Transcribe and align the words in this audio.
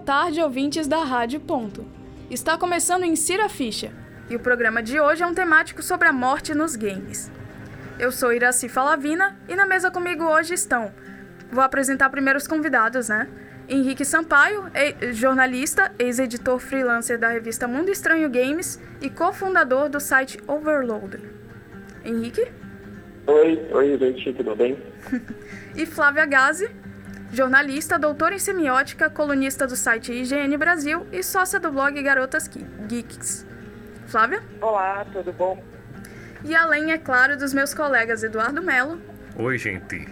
Tarde, 0.00 0.40
ouvintes 0.40 0.88
da 0.88 1.04
Rádio 1.04 1.40
Ponto. 1.40 1.86
Está 2.30 2.56
começando 2.56 3.04
Insira 3.04 3.44
a 3.44 3.48
Ficha, 3.48 3.92
e 4.30 4.34
o 4.34 4.40
programa 4.40 4.82
de 4.82 4.98
hoje 4.98 5.22
é 5.22 5.26
um 5.26 5.34
temático 5.34 5.82
sobre 5.82 6.08
a 6.08 6.12
morte 6.12 6.54
nos 6.54 6.74
games. 6.74 7.30
Eu 7.98 8.10
sou 8.10 8.32
Iraci 8.32 8.68
Falavina 8.68 9.38
e 9.46 9.54
na 9.54 9.66
mesa 9.66 9.90
comigo 9.90 10.24
hoje 10.24 10.54
estão. 10.54 10.90
Vou 11.52 11.62
apresentar 11.62 12.08
primeiro 12.08 12.38
os 12.38 12.46
convidados, 12.46 13.10
né? 13.10 13.28
Henrique 13.68 14.04
Sampaio, 14.04 14.64
jornalista, 15.12 15.92
ex-editor 15.98 16.58
freelancer 16.58 17.18
da 17.18 17.28
revista 17.28 17.68
Mundo 17.68 17.90
Estranho 17.90 18.28
Games 18.30 18.80
e 19.02 19.10
cofundador 19.10 19.90
do 19.90 20.00
site 20.00 20.40
Overloader. 20.46 21.20
Henrique? 22.04 22.50
Oi, 23.26 23.68
oi, 23.70 23.98
gente, 23.98 24.32
tudo 24.32 24.56
bem? 24.56 24.78
e 25.76 25.84
Flávia 25.84 26.24
Gazi, 26.24 26.70
jornalista, 27.32 27.98
doutora 27.98 28.34
em 28.34 28.38
semiótica, 28.38 29.08
colunista 29.08 29.66
do 29.66 29.76
site 29.76 30.12
IGN 30.12 30.56
Brasil 30.56 31.06
e 31.12 31.22
sócia 31.22 31.60
do 31.60 31.70
blog 31.70 32.00
Garotas 32.02 32.48
Geeks. 32.88 33.46
Flávia? 34.06 34.42
Olá, 34.60 35.04
tudo 35.12 35.32
bom? 35.32 35.62
E 36.44 36.54
além, 36.54 36.92
é 36.92 36.98
claro, 36.98 37.36
dos 37.36 37.54
meus 37.54 37.74
colegas 37.74 38.22
Eduardo 38.22 38.62
Melo. 38.62 39.00
Oi, 39.36 39.58
gente. 39.58 40.08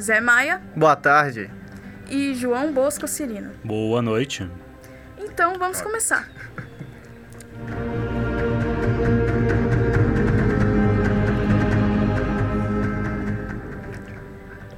Zé 0.00 0.20
Maia. 0.20 0.60
Boa 0.74 0.96
tarde 0.96 1.50
e 2.08 2.34
João 2.34 2.72
Bosco 2.72 3.06
Cirino. 3.08 3.52
Boa 3.64 4.02
noite. 4.02 4.48
Então 5.18 5.58
vamos 5.58 5.80
começar. 5.80 6.28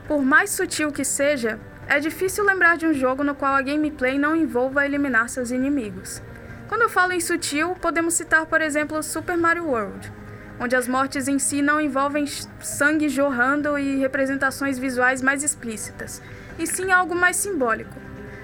Por 0.06 0.23
mais 0.23 0.50
sutil 0.50 0.93
que 0.93 1.05
seja, 1.05 1.59
é 1.89 2.01
difícil 2.01 2.45
lembrar 2.45 2.77
de 2.77 2.87
um 2.87 2.92
jogo 2.92 3.23
no 3.23 3.34
qual 3.34 3.55
a 3.55 3.62
gameplay 3.62 4.19
não 4.19 4.34
envolva 4.34 4.84
eliminar 4.84 5.29
seus 5.29 5.51
inimigos. 5.51 6.20
Quando 6.69 6.83
eu 6.83 6.89
falo 6.89 7.12
em 7.12 7.20
sutil, 7.20 7.77
podemos 7.81 8.15
citar, 8.15 8.45
por 8.47 8.61
exemplo, 8.61 9.03
Super 9.03 9.37
Mario 9.37 9.67
World, 9.67 10.12
onde 10.59 10.75
as 10.75 10.89
mortes 10.89 11.28
em 11.28 11.39
si 11.39 11.62
não 11.62 11.81
envolvem 11.81 12.27
sangue 12.61 13.09
jorrando 13.09 13.78
e 13.78 13.98
representações 13.98 14.78
visuais 14.78 15.23
mais 15.23 15.45
explícitas, 15.45 16.20
e 16.59 16.67
sim 16.67 16.91
algo 16.91 17.15
mais 17.15 17.37
simbólico. 17.37 17.95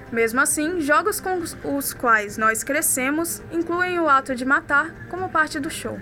Mesmo 0.09 0.39
assim, 0.39 0.79
jogos 0.79 1.19
com 1.19 1.41
os 1.75 1.93
quais 1.93 2.37
nós 2.37 2.63
crescemos 2.63 3.41
incluem 3.51 3.99
o 3.99 4.07
ato 4.07 4.35
de 4.35 4.45
matar 4.45 4.93
como 5.09 5.27
parte 5.27 5.59
do 5.59 5.69
show. 5.69 5.99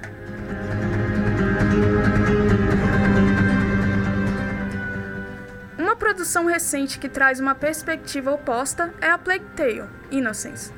Uma 6.22 6.26
produção 6.26 6.46
recente 6.46 7.00
que 7.00 7.10
traz 7.10 7.40
uma 7.40 7.56
perspectiva 7.56 8.32
oposta 8.32 8.94
é 9.02 9.10
a 9.10 9.18
Plague 9.18 9.44
Tale: 9.56 9.90
Innocence. 10.12 10.72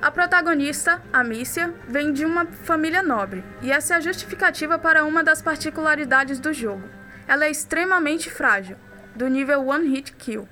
A 0.00 0.12
protagonista, 0.12 1.02
Amicia, 1.12 1.74
vem 1.88 2.12
de 2.12 2.24
uma 2.24 2.46
família 2.46 3.02
nobre, 3.02 3.44
e 3.60 3.72
essa 3.72 3.94
é 3.94 3.96
a 3.96 4.00
justificativa 4.00 4.78
para 4.78 5.04
uma 5.04 5.24
das 5.24 5.42
particularidades 5.42 6.38
do 6.38 6.52
jogo. 6.52 6.88
Ela 7.26 7.46
é 7.46 7.50
extremamente 7.50 8.30
frágil, 8.30 8.76
do 9.12 9.26
nível 9.26 9.66
One 9.66 9.88
Hit 9.88 10.12
Kill. 10.12 10.48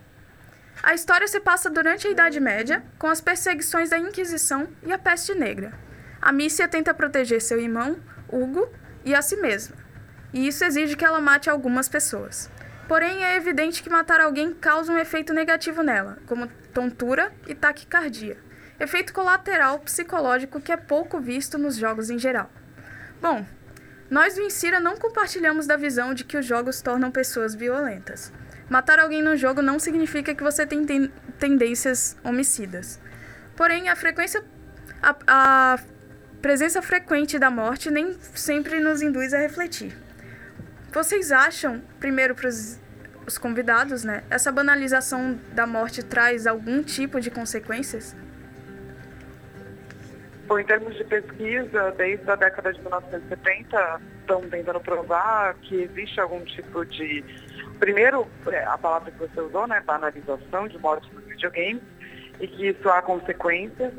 A 0.83 0.95
história 0.95 1.29
se 1.29 1.39
passa 1.39 1.71
durante 1.71 2.09
a 2.09 2.11
Idade 2.11 2.41
Média, 2.41 2.83
com 2.99 3.07
as 3.07 3.21
perseguições 3.21 3.91
da 3.91 3.99
Inquisição 3.99 4.67
e 4.83 4.93
a 4.93 4.99
Peste 4.99 5.33
Negra. 5.33 5.73
A 6.21 6.33
Mícia 6.33 6.67
tenta 6.67 6.93
proteger 6.93 7.41
seu 7.41 7.61
irmão, 7.61 8.01
Hugo, 8.29 8.69
e 9.05 9.15
a 9.15 9.23
si 9.23 9.37
mesma. 9.37 9.77
E 10.33 10.49
isso 10.49 10.65
exige 10.65 10.97
que 10.97 11.05
ela 11.05 11.21
mate 11.21 11.49
algumas 11.49 11.89
pessoas. 11.89 12.51
Porém, 12.87 13.25
é 13.25 13.37
evidente 13.37 13.83
que 13.83 13.91
matar 13.91 14.21
alguém 14.21 14.53
causa 14.53 14.93
um 14.93 14.99
efeito 14.99 15.33
negativo 15.33 15.83
nela, 15.83 16.19
como 16.27 16.47
tontura 16.73 17.33
e 17.47 17.55
taquicardia. 17.55 18.37
Efeito 18.79 19.13
colateral 19.13 19.79
psicológico 19.79 20.61
que 20.61 20.73
é 20.73 20.77
pouco 20.77 21.21
visto 21.21 21.57
nos 21.57 21.77
jogos 21.77 22.11
em 22.11 22.19
geral. 22.19 22.51
Bom, 23.21 23.47
nós 24.11 24.35
do 24.35 24.43
Insira 24.43 24.81
não 24.81 24.97
compartilhamos 24.97 25.67
da 25.67 25.77
visão 25.77 26.13
de 26.13 26.25
que 26.25 26.37
os 26.37 26.45
jogos 26.45 26.83
tornam 26.83 27.11
pessoas 27.11 27.55
violentas. 27.55 28.33
Matar 28.69 28.99
alguém 28.99 29.23
no 29.23 29.37
jogo 29.37 29.63
não 29.63 29.79
significa 29.79 30.35
que 30.35 30.43
você 30.43 30.67
tem 30.67 30.85
ten 30.85 31.11
tendências 31.39 32.17
homicidas. 32.23 33.01
Porém, 33.57 33.89
a 33.89 33.97
frequência. 33.97 34.45
A, 35.03 35.17
a 35.27 35.79
presença 36.41 36.83
frequente 36.83 37.39
da 37.39 37.51
morte 37.51 37.91
nem 37.91 38.19
sempre 38.35 38.79
nos 38.79 39.01
induz 39.01 39.33
a 39.33 39.39
refletir. 39.39 40.04
Vocês 40.95 41.33
acham, 41.33 41.83
primeiro 41.99 42.37
para 42.37 42.49
os 42.49 43.37
convidados, 43.37 44.05
né? 44.05 44.23
Essa 44.31 44.53
banalização 44.53 45.37
da 45.51 45.67
morte 45.67 46.05
traz 46.05 46.47
algum 46.47 46.85
tipo 46.85 47.21
de 47.21 47.33
consequências? 47.33 48.15
Bom, 50.47 50.57
em 50.57 50.65
termos 50.65 50.95
de 50.95 51.03
pesquisa, 51.03 51.93
desde 51.97 52.31
a 52.31 52.37
década 52.37 52.73
de 52.73 52.81
1970, 52.81 54.01
estão 54.21 54.49
tentando 54.49 54.79
provar 54.79 55.55
que 55.63 55.83
existe 55.83 56.21
algum 56.21 56.45
tipo 56.45 56.87
de 56.87 57.25
primeiro, 57.81 58.29
é, 58.47 58.63
a 58.65 58.79
palavra 58.79 59.11
que 59.11 59.19
você 59.19 59.41
usou, 59.41 59.67
né, 59.67 59.83
banalização 59.85 60.69
de 60.69 60.79
morte 60.79 61.13
nos 61.13 61.25
videogames, 61.25 61.83
e 62.39 62.47
que 62.47 62.69
isso 62.69 62.89
há 62.89 63.03
consequências, 63.03 63.93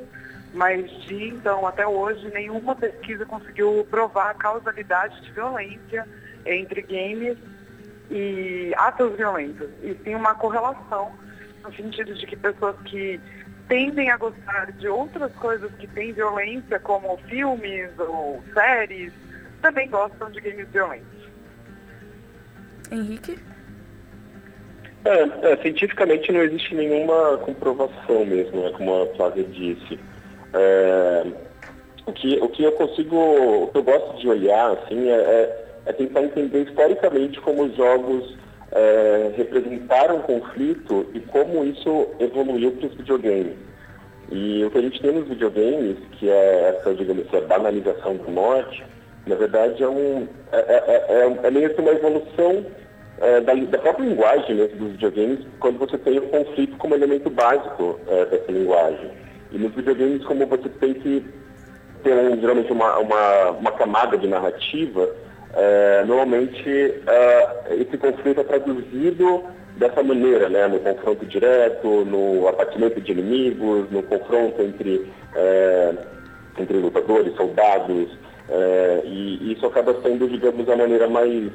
mas 0.53 0.89
de 1.03 1.27
então 1.27 1.67
até 1.67 1.85
hoje 1.85 2.31
nenhuma 2.33 2.73
pesquisa 2.73 3.25
conseguiu 3.25 3.85
provar 3.89 4.29
a 4.29 4.33
causalidade 4.33 5.21
de 5.23 5.31
violência 5.33 6.07
entre 6.45 6.81
games 6.81 7.37
e 8.09 8.73
atos 8.77 9.15
violentos. 9.15 9.69
E 9.83 9.95
sim 10.03 10.15
uma 10.15 10.35
correlação, 10.35 11.11
no 11.63 11.73
sentido 11.73 12.13
de 12.13 12.25
que 12.25 12.35
pessoas 12.35 12.75
que 12.85 13.19
tendem 13.67 14.09
a 14.09 14.17
gostar 14.17 14.71
de 14.73 14.87
outras 14.87 15.31
coisas 15.33 15.71
que 15.75 15.87
têm 15.87 16.13
violência, 16.13 16.79
como 16.79 17.17
filmes 17.29 17.89
ou 17.97 18.43
séries, 18.53 19.11
também 19.61 19.89
gostam 19.89 20.29
de 20.29 20.39
games 20.41 20.67
violentos. 20.69 21.25
Henrique? 22.91 23.39
É, 25.05 25.51
é, 25.51 25.57
cientificamente 25.57 26.31
não 26.31 26.41
existe 26.41 26.73
nenhuma 26.73 27.37
comprovação 27.37 28.25
mesmo, 28.25 28.61
né, 28.61 28.71
como 28.75 29.03
a 29.03 29.15
Flávia 29.15 29.43
disse. 29.43 29.99
É, 30.53 31.25
o, 32.07 32.11
que, 32.11 32.39
o 32.39 32.49
que 32.49 32.63
eu 32.63 32.71
consigo, 32.71 33.15
o 33.15 33.67
que 33.67 33.77
eu 33.77 33.83
gosto 33.83 34.17
de 34.17 34.27
olhar, 34.27 34.71
assim, 34.71 35.09
é, 35.09 35.13
é, 35.13 35.64
é 35.85 35.93
tentar 35.93 36.23
entender 36.23 36.63
historicamente 36.63 37.39
como 37.41 37.63
os 37.63 37.75
jogos 37.75 38.37
é, 38.71 39.31
representaram 39.35 40.19
conflito 40.21 41.05
e 41.13 41.19
como 41.19 41.63
isso 41.63 42.07
evoluiu 42.19 42.71
para 42.73 42.87
os 42.87 42.95
videogames. 42.95 43.53
E 44.31 44.63
o 44.63 44.71
que 44.71 44.77
a 44.77 44.81
gente 44.81 45.01
tem 45.01 45.11
nos 45.11 45.27
videogames, 45.27 45.97
que 46.13 46.29
é 46.29 46.75
essa, 46.75 46.93
digamos 46.93 47.25
assim, 47.27 47.45
banalização 47.45 48.17
da 48.17 48.31
morte, 48.31 48.83
na 49.27 49.35
verdade 49.35 49.83
é, 49.83 49.87
um, 49.87 50.27
é, 50.51 50.57
é, 50.57 51.05
é, 51.09 51.47
é 51.47 51.51
meio 51.51 51.73
que 51.73 51.81
uma 51.81 51.91
evolução 51.91 52.65
é, 53.19 53.39
da, 53.41 53.53
da, 53.53 53.77
própria 53.77 54.05
linguagem 54.05 54.55
mesmo 54.55 54.77
dos 54.77 54.91
videogames, 54.93 55.39
quando 55.59 55.79
você 55.79 55.97
tem 55.97 56.17
o 56.17 56.23
conflito 56.23 56.75
como 56.77 56.95
elemento 56.95 57.29
básico 57.29 57.99
é, 58.07 58.25
dessa 58.25 58.51
linguagem. 58.51 59.11
E 59.51 59.57
nos 59.57 59.73
videogames, 59.73 60.23
como 60.25 60.45
você 60.45 60.69
tem 60.69 60.93
que 60.95 61.25
ter 62.03 62.13
um, 62.13 62.39
geralmente 62.39 62.71
uma, 62.71 62.97
uma, 62.99 63.51
uma, 63.51 63.71
camada 63.71 64.17
de 64.17 64.27
narrativa, 64.27 65.09
é, 65.55 66.03
normalmente 66.05 66.69
é, 66.69 67.75
esse 67.75 67.97
conflito 67.97 68.41
é 68.41 68.43
traduzido 68.43 69.43
dessa 69.77 70.03
maneira, 70.03 70.49
né, 70.49 70.67
no 70.67 70.79
confronto 70.79 71.25
direto, 71.25 72.05
no 72.05 72.47
abatimento 72.47 72.99
de 73.01 73.11
inimigos, 73.11 73.89
no 73.89 74.03
confronto 74.03 74.61
entre, 74.61 75.09
é, 75.35 75.93
entre 76.57 76.77
lutadores, 76.77 77.35
soldados, 77.35 78.09
é, 78.49 79.01
e 79.05 79.53
isso 79.53 79.65
acaba 79.65 79.95
sendo, 80.01 80.27
digamos, 80.27 80.67
a 80.69 80.75
maneira 80.75 81.07
mais 81.09 81.51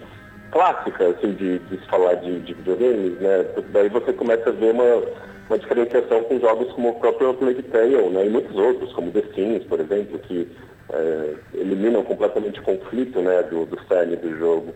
clássica 0.50 1.08
assim, 1.08 1.32
de, 1.32 1.58
de 1.58 1.78
se 1.78 1.86
falar 1.86 2.14
de, 2.14 2.40
de 2.40 2.54
videogames, 2.54 3.20
né? 3.20 3.46
Daí 3.72 3.88
você 3.88 4.12
começa 4.12 4.48
a 4.48 4.52
ver 4.52 4.72
uma, 4.72 5.02
uma 5.48 5.58
diferenciação 5.58 6.24
com 6.24 6.40
jogos 6.40 6.72
como 6.72 6.90
o 6.90 6.94
próprio 6.94 7.34
Plague 7.34 7.62
Tale, 7.64 8.08
né? 8.10 8.26
E 8.26 8.30
muitos 8.30 8.56
outros, 8.56 8.92
como 8.92 9.12
The 9.12 9.22
Sims, 9.34 9.64
por 9.64 9.78
exemplo, 9.80 10.18
que 10.18 10.48
é, 10.92 11.34
eliminam 11.54 12.04
completamente 12.04 12.60
o 12.60 12.62
conflito 12.62 13.20
né, 13.20 13.42
do, 13.44 13.66
do 13.66 13.80
cerne 13.86 14.16
do 14.16 14.36
jogo. 14.38 14.74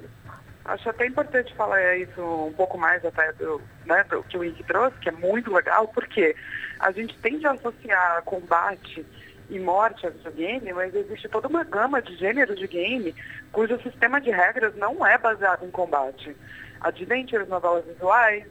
Acho 0.64 0.88
até 0.88 1.06
importante 1.06 1.54
falar 1.54 1.96
isso 1.98 2.22
um 2.22 2.52
pouco 2.52 2.78
mais 2.78 3.04
até 3.04 3.32
do, 3.34 3.60
né, 3.84 4.02
do 4.04 4.22
que 4.22 4.38
o 4.38 4.44
Ike 4.44 4.64
trouxe, 4.64 4.98
que 4.98 5.10
é 5.10 5.12
muito 5.12 5.52
legal, 5.52 5.88
porque 5.88 6.34
a 6.80 6.90
gente 6.90 7.16
tende 7.18 7.46
a 7.46 7.52
associar 7.52 8.22
combate 8.22 9.04
e 9.50 9.58
morte 9.58 10.06
a 10.06 10.10
videogame, 10.10 10.72
mas 10.72 10.94
existe 10.94 11.28
toda 11.28 11.48
uma 11.48 11.64
gama 11.64 12.00
de 12.00 12.16
gêneros 12.16 12.58
de 12.58 12.66
game 12.66 13.14
cujo 13.52 13.78
sistema 13.82 14.20
de 14.20 14.30
regras 14.30 14.74
não 14.76 15.06
é 15.06 15.18
baseado 15.18 15.66
em 15.66 15.70
combate. 15.70 16.34
Adventures, 16.80 17.48
novelas 17.48 17.84
visuais, 17.84 18.46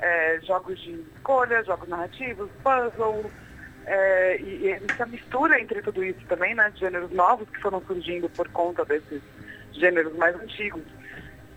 é, 0.00 0.40
jogos 0.42 0.80
de 0.80 0.92
escolha, 1.14 1.62
jogos 1.62 1.88
narrativos, 1.88 2.48
puzzles, 2.62 3.30
é, 3.86 4.36
e, 4.40 4.66
e 4.66 4.70
essa 4.90 5.06
mistura 5.06 5.60
entre 5.60 5.82
tudo 5.82 6.04
isso 6.04 6.20
também, 6.28 6.54
né, 6.54 6.70
de 6.70 6.80
gêneros 6.80 7.10
novos 7.10 7.48
que 7.48 7.60
foram 7.60 7.82
surgindo 7.82 8.28
por 8.30 8.48
conta 8.48 8.84
desses 8.84 9.22
gêneros 9.72 10.14
mais 10.16 10.34
antigos, 10.36 10.82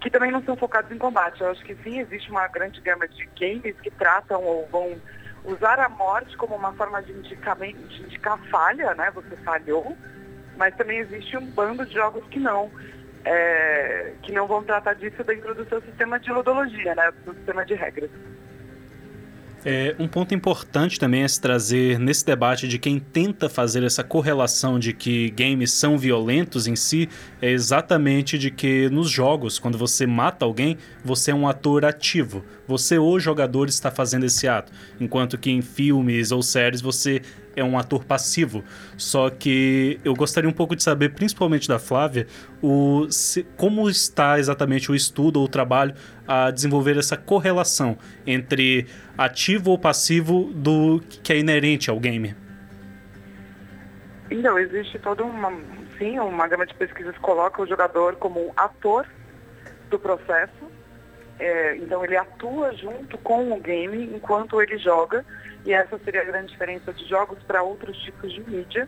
que 0.01 0.09
também 0.09 0.31
não 0.31 0.43
são 0.43 0.55
focados 0.55 0.91
em 0.91 0.97
combate. 0.97 1.41
Eu 1.41 1.51
acho 1.51 1.63
que 1.63 1.75
sim, 1.83 1.99
existe 1.99 2.29
uma 2.29 2.47
grande 2.47 2.81
gama 2.81 3.07
de 3.07 3.27
games 3.39 3.79
que 3.81 3.91
tratam 3.91 4.43
ou 4.43 4.67
vão 4.67 4.99
usar 5.45 5.79
a 5.79 5.89
morte 5.89 6.35
como 6.37 6.55
uma 6.55 6.73
forma 6.73 7.01
de 7.01 7.11
indicar, 7.11 7.57
de 7.57 8.03
indicar 8.03 8.37
falha, 8.49 8.93
né? 8.95 9.11
Você 9.11 9.35
falhou, 9.37 9.95
mas 10.57 10.75
também 10.75 10.99
existe 10.99 11.37
um 11.37 11.45
bando 11.47 11.85
de 11.85 11.93
jogos 11.93 12.25
que 12.27 12.39
não. 12.39 12.71
É, 13.25 14.15
que 14.21 14.33
não 14.33 14.45
vão 14.45 14.61
tratar 14.65 14.95
disso 14.95 15.23
dentro 15.23 15.55
do 15.55 15.65
seu 15.69 15.81
sistema 15.83 16.19
de 16.19 16.29
ludologia, 16.29 16.93
né? 16.93 17.09
Do 17.25 17.33
sistema 17.33 17.65
de 17.65 17.73
regras. 17.73 18.11
É, 19.65 19.95
um 19.97 20.09
ponto 20.09 20.35
importante 20.35 20.99
também 20.99 21.23
é 21.23 21.27
se 21.27 21.39
trazer 21.39 21.97
nesse 21.97 22.25
debate 22.25 22.67
de 22.67 22.77
quem 22.77 22.99
tenta 22.99 23.47
fazer 23.47 23.81
essa 23.83 24.03
correlação 24.03 24.77
de 24.77 24.91
que 24.91 25.29
games 25.29 25.71
são 25.71 25.97
violentos 25.97 26.67
em 26.67 26.75
si, 26.75 27.07
é 27.41 27.49
exatamente 27.49 28.37
de 28.37 28.51
que 28.51 28.89
nos 28.89 29.09
jogos, 29.09 29.59
quando 29.59 29.77
você 29.77 30.05
mata 30.05 30.43
alguém, 30.43 30.77
você 31.03 31.31
é 31.31 31.35
um 31.35 31.47
ator 31.47 31.85
ativo. 31.85 32.43
Você, 32.67 32.97
o 32.97 33.17
jogador, 33.19 33.69
está 33.69 33.89
fazendo 33.89 34.25
esse 34.25 34.47
ato. 34.47 34.71
Enquanto 34.99 35.37
que 35.37 35.49
em 35.49 35.61
filmes 35.61 36.31
ou 36.31 36.43
séries 36.43 36.81
você 36.81 37.21
é 37.55 37.63
um 37.63 37.77
ator 37.77 38.03
passivo. 38.03 38.63
Só 38.97 39.29
que 39.29 39.99
eu 40.03 40.13
gostaria 40.13 40.49
um 40.49 40.53
pouco 40.53 40.75
de 40.75 40.83
saber, 40.83 41.09
principalmente 41.09 41.67
da 41.67 41.79
Flávia, 41.79 42.27
o, 42.61 43.07
se, 43.09 43.43
como 43.57 43.89
está 43.89 44.39
exatamente 44.39 44.91
o 44.91 44.95
estudo 44.95 45.39
ou 45.39 45.45
o 45.45 45.49
trabalho 45.49 45.93
a 46.27 46.51
desenvolver 46.51 46.97
essa 46.97 47.17
correlação 47.17 47.97
entre 48.25 48.87
ativo 49.17 49.71
ou 49.71 49.77
passivo 49.77 50.51
do 50.53 51.01
que 51.21 51.33
é 51.33 51.37
inerente 51.37 51.89
ao 51.89 51.99
game. 51.99 52.35
Então, 54.31 54.57
existe 54.57 54.97
toda 54.99 55.23
uma, 55.23 55.51
sim, 55.97 56.17
uma 56.19 56.47
gama 56.47 56.65
de 56.65 56.73
pesquisas 56.73 57.13
que 57.13 57.21
coloca 57.21 57.61
o 57.61 57.67
jogador 57.67 58.15
como 58.15 58.47
um 58.47 58.51
ator 58.55 59.05
do 59.89 59.99
processo. 59.99 60.71
É, 61.39 61.75
então, 61.77 62.03
ele 62.03 62.15
atua 62.15 62.73
junto 62.75 63.17
com 63.19 63.51
o 63.51 63.59
game 63.59 64.05
enquanto 64.15 64.61
ele 64.61 64.77
joga 64.77 65.25
e 65.65 65.73
essa 65.73 65.97
seria 65.99 66.21
a 66.21 66.25
grande 66.25 66.51
diferença 66.51 66.91
de 66.93 67.07
jogos 67.07 67.41
para 67.43 67.63
outros 67.63 67.97
tipos 67.99 68.31
de 68.31 68.41
mídia. 68.49 68.87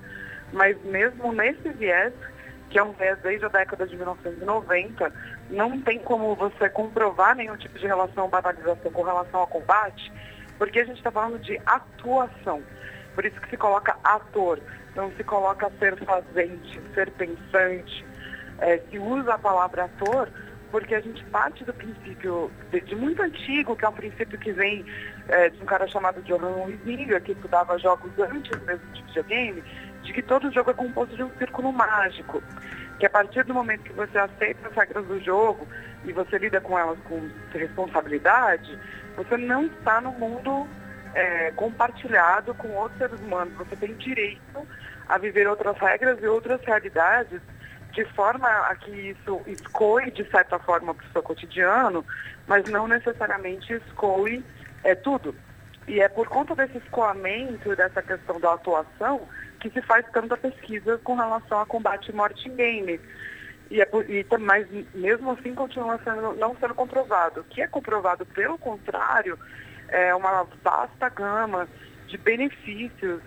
Mas 0.52 0.82
mesmo 0.84 1.32
nesse 1.32 1.70
viés, 1.70 2.14
que 2.70 2.78
é 2.78 2.84
um 2.84 2.92
viés 2.94 3.18
desde 3.20 3.46
a 3.46 3.50
década 3.50 3.88
de 3.88 3.96
1990, 3.96 5.12
não 5.50 5.80
tem 5.82 6.00
como 6.00 6.36
você 6.36 6.70
comprovar 6.70 7.36
nenhum 7.36 7.56
tipo 7.58 7.78
de 7.80 7.88
relação 7.88 8.30
banalização 8.30 8.92
com 8.92 9.02
relação 9.02 9.42
ao 9.42 9.48
combate, 9.48 10.12
porque 10.58 10.80
a 10.80 10.86
gente 10.86 10.98
está 10.98 11.12
falando 11.12 11.40
de 11.40 11.60
atuação. 11.66 12.62
Por 13.14 13.26
isso 13.26 13.40
que 13.40 13.50
se 13.50 13.58
coloca 13.58 13.98
ator, 14.04 14.60
não 14.96 15.12
se 15.14 15.24
coloca 15.24 15.72
ser 15.80 15.96
fazente, 16.04 16.82
ser 16.94 17.10
pensante. 17.12 18.06
É, 18.60 18.78
se 18.90 19.00
usa 19.00 19.34
a 19.34 19.38
palavra 19.38 19.86
ator 19.86 20.30
porque 20.72 20.96
a 20.96 21.02
gente 21.02 21.24
parte 21.26 21.64
do 21.64 21.74
princípio 21.74 22.52
de, 22.72 22.82
de 22.82 22.96
muito 22.96 23.22
antigo, 23.22 23.76
que 23.76 23.86
é 23.86 23.90
um 23.90 23.94
princípio 23.94 24.38
que 24.38 24.52
vem 24.52 24.86
é, 25.28 25.50
de 25.50 25.62
um 25.62 25.66
cara 25.66 25.88
chamado 25.88 26.22
Johan 26.24 26.66
Huizinga, 26.66 27.20
que 27.20 27.32
estudava 27.32 27.78
jogos 27.80 28.12
antes 28.20 28.60
mesmo 28.64 28.86
de 28.94 29.04
videogame, 29.04 29.64
de 30.04 30.14
que 30.14 30.22
todo 30.22 30.52
jogo 30.52 30.72
é 30.72 30.74
composto 30.74 31.16
de 31.16 31.24
um 31.24 31.32
círculo 31.38 31.72
mágico. 31.72 32.42
Que 33.00 33.06
a 33.06 33.10
partir 33.10 33.44
do 33.44 33.54
momento 33.54 33.84
que 33.84 33.94
você 33.94 34.18
aceita 34.18 34.68
as 34.68 34.76
regras 34.76 35.06
do 35.06 35.20
jogo 35.22 35.68
e 36.06 36.14
você 36.14 36.38
lida 36.38 36.62
com 36.62 36.78
elas 36.78 36.98
com 37.08 37.30
responsabilidade, 37.52 38.80
você 39.18 39.38
não 39.38 39.66
está 39.66 40.00
no 40.00 40.12
mundo 40.12 40.68
é, 41.14 41.52
compartilhado 41.52 42.54
com 42.54 42.70
outros 42.70 42.98
seres 42.98 43.20
humanos. 43.20 43.54
Você 43.56 43.76
tem 43.76 43.94
direito 43.96 44.68
a 45.08 45.18
viver 45.18 45.48
outras 45.48 45.78
regras 45.78 46.22
e 46.22 46.28
outras 46.28 46.62
realidades 46.64 47.42
de 47.96 48.04
forma 48.14 48.48
a 48.48 48.76
que 48.76 48.92
isso 48.92 49.42
escoe, 49.48 50.12
de 50.12 50.30
certa 50.30 50.60
forma, 50.60 50.94
para 50.94 51.06
o 51.06 51.12
seu 51.12 51.24
cotidiano, 51.24 52.06
mas 52.46 52.70
não 52.70 52.88
necessariamente 52.88 53.74
escoe 53.74 54.44
é, 54.84 54.94
tudo. 54.94 55.34
E 55.88 56.02
é 56.02 56.10
por 56.10 56.28
conta 56.28 56.54
desse 56.56 56.78
escoamento 56.78 57.74
dessa 57.76 58.02
questão 58.02 58.40
da 58.40 58.54
atuação 58.54 59.28
que 59.62 59.70
se 59.70 59.82
faz 59.82 60.06
tanta 60.12 60.36
pesquisa 60.36 60.98
com 61.04 61.16
relação 61.16 61.60
a 61.60 61.66
combate 61.66 62.12
morte 62.12 62.50
em 62.50 62.56
game. 62.56 63.00
E, 63.72 63.82
é 63.82 63.86
por, 63.86 64.08
e, 64.10 64.26
mas 64.40 64.68
mesmo 64.94 65.32
assim 65.32 65.56
continua 65.56 66.00
sendo, 66.04 66.36
não 66.36 66.56
sendo 66.58 66.76
comprovado. 66.76 67.42
O 67.42 67.44
que 67.46 67.62
é 67.62 67.68
comprovado, 67.68 68.26
pelo 68.26 68.58
contrário, 68.58 69.40
é 69.88 70.14
uma 70.14 70.46
vasta 70.62 71.08
gama 71.10 71.68
de 72.08 72.18
benefícios 72.18 73.22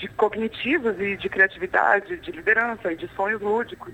de 0.00 0.08
cognitivos 0.08 0.98
e 1.00 1.16
de 1.16 1.28
criatividade, 1.28 2.18
de 2.18 2.30
liderança 2.30 2.92
e 2.92 2.96
de 2.96 3.08
sonhos 3.14 3.40
lúdicos 3.40 3.92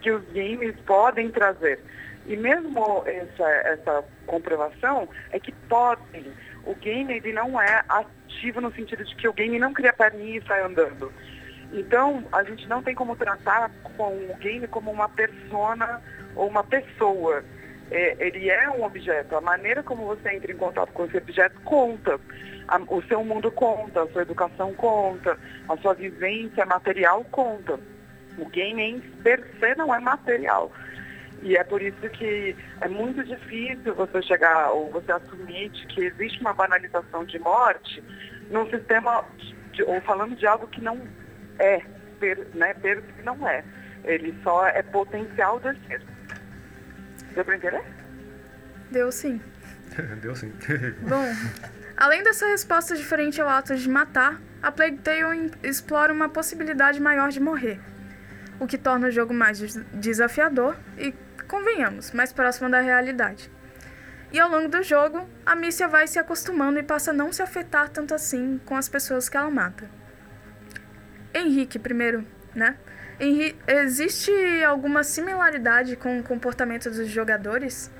que 0.00 0.10
os 0.10 0.24
games 0.32 0.74
podem 0.86 1.30
trazer. 1.30 1.80
E 2.26 2.36
mesmo 2.36 3.02
essa, 3.06 3.44
essa 3.44 4.04
comprovação 4.26 5.08
é 5.30 5.38
que 5.38 5.52
podem. 5.68 6.32
O 6.64 6.74
game 6.74 7.12
ele 7.12 7.32
não 7.32 7.60
é 7.60 7.82
ativo 7.88 8.60
no 8.60 8.72
sentido 8.72 9.04
de 9.04 9.14
que 9.16 9.26
o 9.26 9.32
game 9.32 9.58
não 9.58 9.72
cria 9.72 9.92
perninha 9.92 10.38
e 10.38 10.46
sai 10.46 10.62
andando. 10.62 11.12
Então, 11.72 12.24
a 12.32 12.42
gente 12.42 12.68
não 12.68 12.82
tem 12.82 12.94
como 12.94 13.16
tratar 13.16 13.70
com 13.96 14.08
o 14.08 14.36
game 14.40 14.66
como 14.66 14.90
uma 14.90 15.08
persona 15.08 16.02
ou 16.34 16.48
uma 16.48 16.64
pessoa. 16.64 17.44
É, 17.90 18.16
ele 18.18 18.48
é 18.48 18.70
um 18.70 18.84
objeto. 18.84 19.36
A 19.36 19.40
maneira 19.40 19.82
como 19.82 20.06
você 20.06 20.34
entra 20.34 20.52
em 20.52 20.56
contato 20.56 20.92
com 20.92 21.04
esse 21.06 21.16
objeto 21.16 21.60
conta 21.62 22.20
a, 22.70 22.78
o 22.88 23.02
seu 23.02 23.24
mundo 23.24 23.50
conta, 23.50 24.02
a 24.02 24.08
sua 24.08 24.22
educação 24.22 24.72
conta, 24.74 25.36
a 25.68 25.76
sua 25.78 25.94
vivência 25.94 26.64
material 26.64 27.24
conta. 27.24 27.78
O 28.38 28.46
game 28.46 28.80
em 28.80 29.00
per 29.22 29.44
se 29.58 29.74
não 29.74 29.92
é 29.94 29.98
material. 29.98 30.72
E 31.42 31.56
é 31.56 31.64
por 31.64 31.82
isso 31.82 32.08
que 32.10 32.56
é 32.80 32.88
muito 32.88 33.24
difícil 33.24 33.94
você 33.94 34.22
chegar 34.22 34.70
ou 34.70 34.90
você 34.90 35.10
assumir 35.10 35.70
que 35.70 36.04
existe 36.04 36.40
uma 36.40 36.52
banalização 36.52 37.24
de 37.24 37.38
morte 37.38 38.02
num 38.50 38.68
sistema, 38.70 39.24
de, 39.72 39.82
ou 39.82 40.00
falando 40.02 40.36
de 40.36 40.46
algo 40.46 40.66
que 40.68 40.80
não 40.80 41.00
é, 41.58 41.80
per, 42.20 42.46
né, 42.54 42.74
per 42.74 43.02
não 43.24 43.48
é. 43.48 43.64
Ele 44.04 44.34
só 44.42 44.66
é 44.66 44.82
potencial 44.82 45.58
de 45.60 45.74
ser. 45.86 46.02
Deu 47.34 47.44
para 47.44 47.56
entender? 47.56 47.82
Deu 48.90 49.12
sim. 49.12 49.40
Deu 50.20 50.34
sim. 50.34 50.52
Bom, 51.08 51.24
Além 52.00 52.22
dessa 52.22 52.46
resposta 52.46 52.96
diferente 52.96 53.42
ao 53.42 53.48
ato 53.48 53.76
de 53.76 53.86
matar, 53.86 54.40
a 54.62 54.72
Plague 54.72 54.96
Tale 55.00 55.50
explora 55.62 56.10
uma 56.10 56.30
possibilidade 56.30 56.98
maior 56.98 57.28
de 57.28 57.38
morrer, 57.38 57.78
o 58.58 58.66
que 58.66 58.78
torna 58.78 59.08
o 59.08 59.10
jogo 59.10 59.34
mais 59.34 59.58
desafiador 59.92 60.78
e, 60.96 61.12
convenhamos, 61.46 62.10
mais 62.12 62.32
próximo 62.32 62.70
da 62.70 62.80
realidade. 62.80 63.52
E 64.32 64.40
ao 64.40 64.48
longo 64.48 64.70
do 64.70 64.82
jogo, 64.82 65.28
a 65.44 65.54
Missia 65.54 65.88
vai 65.88 66.06
se 66.06 66.18
acostumando 66.18 66.78
e 66.78 66.82
passa 66.82 67.10
a 67.10 67.14
não 67.14 67.34
se 67.34 67.42
afetar 67.42 67.90
tanto 67.90 68.14
assim 68.14 68.58
com 68.64 68.76
as 68.76 68.88
pessoas 68.88 69.28
que 69.28 69.36
ela 69.36 69.50
mata. 69.50 69.86
Henrique, 71.34 71.78
primeiro, 71.78 72.26
né? 72.54 72.78
Henri 73.20 73.54
existe 73.68 74.32
alguma 74.64 75.04
similaridade 75.04 75.94
com 75.94 76.18
o 76.18 76.22
comportamento 76.22 76.90
dos 76.90 77.06
jogadores 77.06 77.92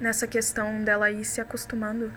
nessa 0.00 0.26
questão 0.26 0.84
dela 0.84 1.10
ir 1.10 1.24
se 1.24 1.40
acostumando? 1.40 2.12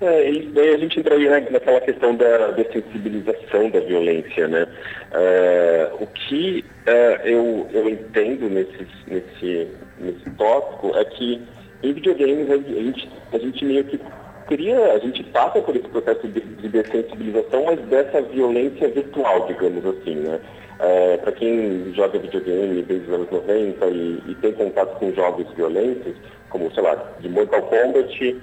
É, 0.00 0.30
e 0.30 0.46
daí 0.46 0.74
a 0.74 0.78
gente 0.78 0.98
entraria 0.98 1.30
né, 1.30 1.46
naquela 1.50 1.80
questão 1.80 2.16
da 2.16 2.52
dessensibilização 2.52 3.68
da 3.68 3.80
violência, 3.80 4.48
né? 4.48 4.66
É, 5.12 5.90
o 6.00 6.06
que 6.06 6.64
é, 6.86 7.20
eu, 7.24 7.68
eu 7.72 7.88
entendo 7.88 8.48
nesse, 8.48 8.86
nesse, 9.06 9.68
nesse 9.98 10.30
tópico 10.38 10.96
é 10.96 11.04
que 11.04 11.42
em 11.82 11.92
videogames 11.92 12.50
a 12.50 12.56
gente, 12.56 13.10
a 13.32 13.38
gente 13.38 13.64
meio 13.64 13.84
que 13.84 14.00
cria, 14.46 14.92
a 14.92 14.98
gente 14.98 15.22
passa 15.24 15.60
por 15.60 15.76
esse 15.76 15.88
processo 15.88 16.26
de, 16.28 16.40
de 16.40 16.68
dessensibilização, 16.68 17.66
mas 17.66 17.80
dessa 17.82 18.22
violência 18.22 18.88
virtual, 18.88 19.46
digamos 19.48 19.84
assim, 19.84 20.14
né? 20.14 20.40
É, 20.82 21.18
para 21.18 21.32
quem 21.32 21.92
joga 21.94 22.18
videogame 22.18 22.82
desde 22.82 23.06
os 23.06 23.14
anos 23.14 23.30
90 23.30 23.86
e, 23.86 24.22
e, 24.28 24.34
tem 24.40 24.52
contato 24.52 24.98
com 24.98 25.12
jogos 25.12 25.46
violentos, 25.54 26.14
como, 26.48 26.72
sei 26.72 26.82
lá, 26.82 26.94
de 27.20 27.28
Mortal 27.28 27.62
Kombat, 27.62 28.40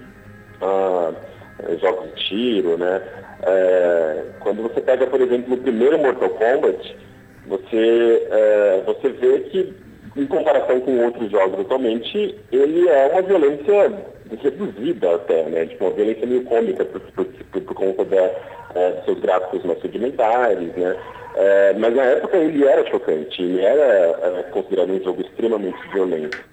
uh, 0.62 1.16
é, 1.64 1.78
jogos 1.78 2.14
de 2.14 2.28
tiro, 2.28 2.78
né? 2.78 3.02
É, 3.42 4.24
quando 4.42 4.62
você 4.62 4.80
pega, 4.82 5.08
por 5.08 5.20
exemplo, 5.20 5.56
o 5.56 5.58
primeiro 5.58 5.98
Mortal 5.98 6.30
Kombat, 6.30 6.96
você, 7.48 8.28
é, 8.30 8.84
você 8.86 9.10
vê 9.10 9.40
que, 9.50 9.74
em 10.16 10.28
comparação 10.28 10.80
com 10.82 11.06
outros 11.06 11.32
jogos 11.32 11.62
atualmente, 11.62 12.38
ele 12.52 12.88
é 12.88 13.08
uma 13.14 13.22
violência 13.24 13.94
reduzida 14.44 15.16
até, 15.16 15.44
né? 15.44 15.66
Tipo, 15.66 15.86
uma 15.86 15.94
violência 15.94 16.28
meio 16.28 16.44
cômica 16.44 16.86
por, 16.86 17.00
por, 17.00 17.26
por, 17.26 17.62
por 17.62 17.74
conta 17.74 18.06
da, 18.06 18.32
é, 18.76 18.92
dos 18.92 19.06
seus 19.06 19.20
gráficos 19.22 19.64
mais 19.64 19.82
rudimentares, 19.82 20.76
né? 20.76 20.96
É, 21.40 21.74
mas 21.74 21.96
na 21.96 22.04
época 22.04 22.36
ele 22.36 22.66
era 22.66 22.84
chocante, 22.90 23.44
ele 23.44 23.62
era 23.64 23.84
é, 23.84 24.44
considerado 24.52 24.92
um 24.92 25.04
jogo 25.04 25.22
extremamente 25.22 25.78
violento. 25.94 26.44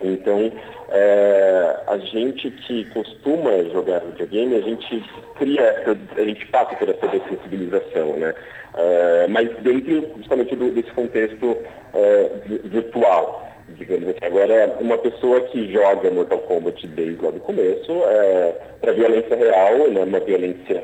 Então, 0.00 0.50
é, 0.88 1.76
a 1.86 1.98
gente 1.98 2.50
que 2.50 2.86
costuma 2.86 3.62
jogar 3.72 4.00
videogame, 4.00 4.56
a 4.56 4.60
gente 4.62 5.04
cria, 5.36 5.60
essa, 5.60 5.98
a 6.16 6.24
gente 6.24 6.46
passa 6.46 6.74
por 6.76 6.88
essa 6.88 7.08
dessensibilização, 7.08 8.16
né? 8.16 8.34
É, 8.74 9.26
mas 9.28 9.54
dentro 9.58 10.10
justamente 10.16 10.56
do, 10.56 10.70
desse 10.70 10.90
contexto 10.92 11.58
é, 11.92 12.30
virtual. 12.64 13.51
Digamos 13.76 14.08
assim. 14.08 14.18
Agora, 14.22 14.76
uma 14.80 14.98
pessoa 14.98 15.40
que 15.42 15.72
joga 15.72 16.10
Mortal 16.10 16.38
Kombat 16.40 16.86
desde 16.88 17.24
lá 17.24 17.30
do 17.30 17.40
começo, 17.40 17.92
é, 18.04 18.54
para 18.80 18.92
violência 18.92 19.36
real, 19.36 19.88
né, 19.88 20.00
uma 20.02 20.20
violência 20.20 20.82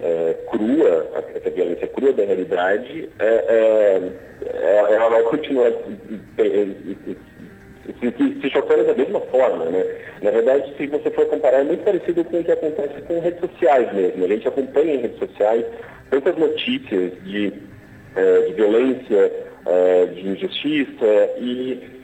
é, 0.00 0.36
crua, 0.50 1.06
essa 1.34 1.50
violência 1.50 1.86
crua 1.88 2.12
da 2.12 2.24
realidade, 2.24 3.08
é, 3.18 3.24
é, 3.26 4.02
é 4.46 4.94
ela 4.94 5.08
vai 5.08 5.22
continuar 5.24 5.72
se, 8.00 8.40
se 8.40 8.50
chocando 8.50 8.84
da 8.84 8.94
mesma 8.94 9.20
forma. 9.20 9.66
Né? 9.66 9.84
Na 10.22 10.30
verdade, 10.30 10.74
se 10.76 10.86
você 10.86 11.10
for 11.10 11.26
comparar, 11.26 11.60
é 11.60 11.64
muito 11.64 11.84
parecido 11.84 12.24
com 12.24 12.38
o 12.38 12.44
que 12.44 12.52
acontece 12.52 13.02
com 13.02 13.20
redes 13.20 13.40
sociais 13.40 13.92
mesmo. 13.92 14.24
A 14.24 14.28
gente 14.28 14.48
acompanha 14.48 14.94
em 14.94 15.00
redes 15.00 15.18
sociais 15.18 15.64
tantas 16.10 16.36
notícias 16.36 17.12
de, 17.24 17.52
é, 18.16 18.40
de 18.46 18.52
violência, 18.54 19.32
é, 19.66 20.06
de 20.06 20.28
injustiça, 20.28 21.04
é, 21.04 21.36
e, 21.38 21.99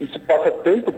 isso 0.00 0.20
passa 0.20 0.50
tanto 0.50 0.94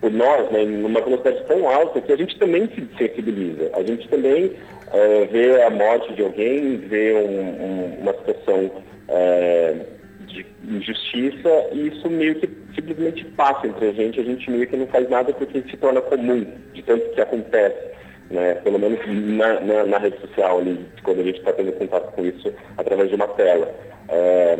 por 0.00 0.10
nós, 0.10 0.50
né, 0.50 0.64
numa 0.64 1.00
velocidade 1.00 1.44
tão 1.46 1.68
alta, 1.68 2.00
que 2.00 2.12
a 2.12 2.16
gente 2.16 2.38
também 2.38 2.66
se 2.68 2.88
sensibiliza. 2.96 3.70
A 3.74 3.82
gente 3.82 4.08
também 4.08 4.52
é, 4.92 5.24
vê 5.26 5.62
a 5.62 5.70
morte 5.70 6.12
de 6.14 6.22
alguém, 6.22 6.78
vê 6.78 7.12
um, 7.12 7.64
um, 7.64 7.98
uma 8.00 8.12
situação 8.14 8.70
é, 9.08 9.76
de 10.26 10.46
injustiça, 10.66 11.68
e 11.72 11.88
isso 11.88 12.08
meio 12.08 12.36
que 12.36 12.48
simplesmente 12.74 13.24
passa 13.36 13.66
entre 13.66 13.88
a 13.88 13.92
gente, 13.92 14.20
a 14.20 14.24
gente 14.24 14.50
meio 14.50 14.66
que 14.66 14.76
não 14.76 14.86
faz 14.86 15.08
nada 15.10 15.32
porque 15.32 15.60
se 15.62 15.76
torna 15.76 16.00
comum, 16.00 16.46
de 16.72 16.82
tanto 16.82 17.08
que 17.10 17.20
acontece. 17.20 17.90
Né? 18.30 18.54
Pelo 18.62 18.78
menos 18.78 19.00
na, 19.06 19.60
na, 19.60 19.84
na 19.84 19.98
rede 19.98 20.18
social, 20.20 20.60
ali, 20.60 20.86
quando 21.02 21.20
a 21.20 21.24
gente 21.24 21.38
está 21.38 21.52
tendo 21.52 21.72
contato 21.72 22.12
com 22.12 22.24
isso 22.24 22.54
através 22.78 23.08
de 23.10 23.16
uma 23.16 23.26
tela. 23.28 23.74
É, 24.08 24.58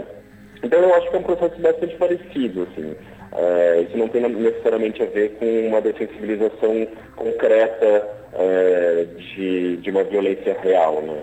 então 0.63 0.79
eu 0.81 0.95
acho 0.95 1.11
que 1.11 1.17
é 1.17 1.19
um 1.19 1.23
processo 1.23 1.61
bastante 1.61 1.97
parecido, 1.97 2.69
assim. 2.71 2.95
É, 3.33 3.83
isso 3.83 3.97
não 3.97 4.09
tem 4.09 4.29
necessariamente 4.29 5.03
a 5.03 5.07
ver 5.07 5.37
com 5.39 5.69
uma 5.69 5.81
dessensibilização 5.81 6.89
concreta 7.15 8.09
é, 8.33 9.07
de, 9.17 9.77
de 9.77 9.91
uma 9.91 10.05
violência 10.05 10.57
real, 10.61 11.01
né? 11.03 11.23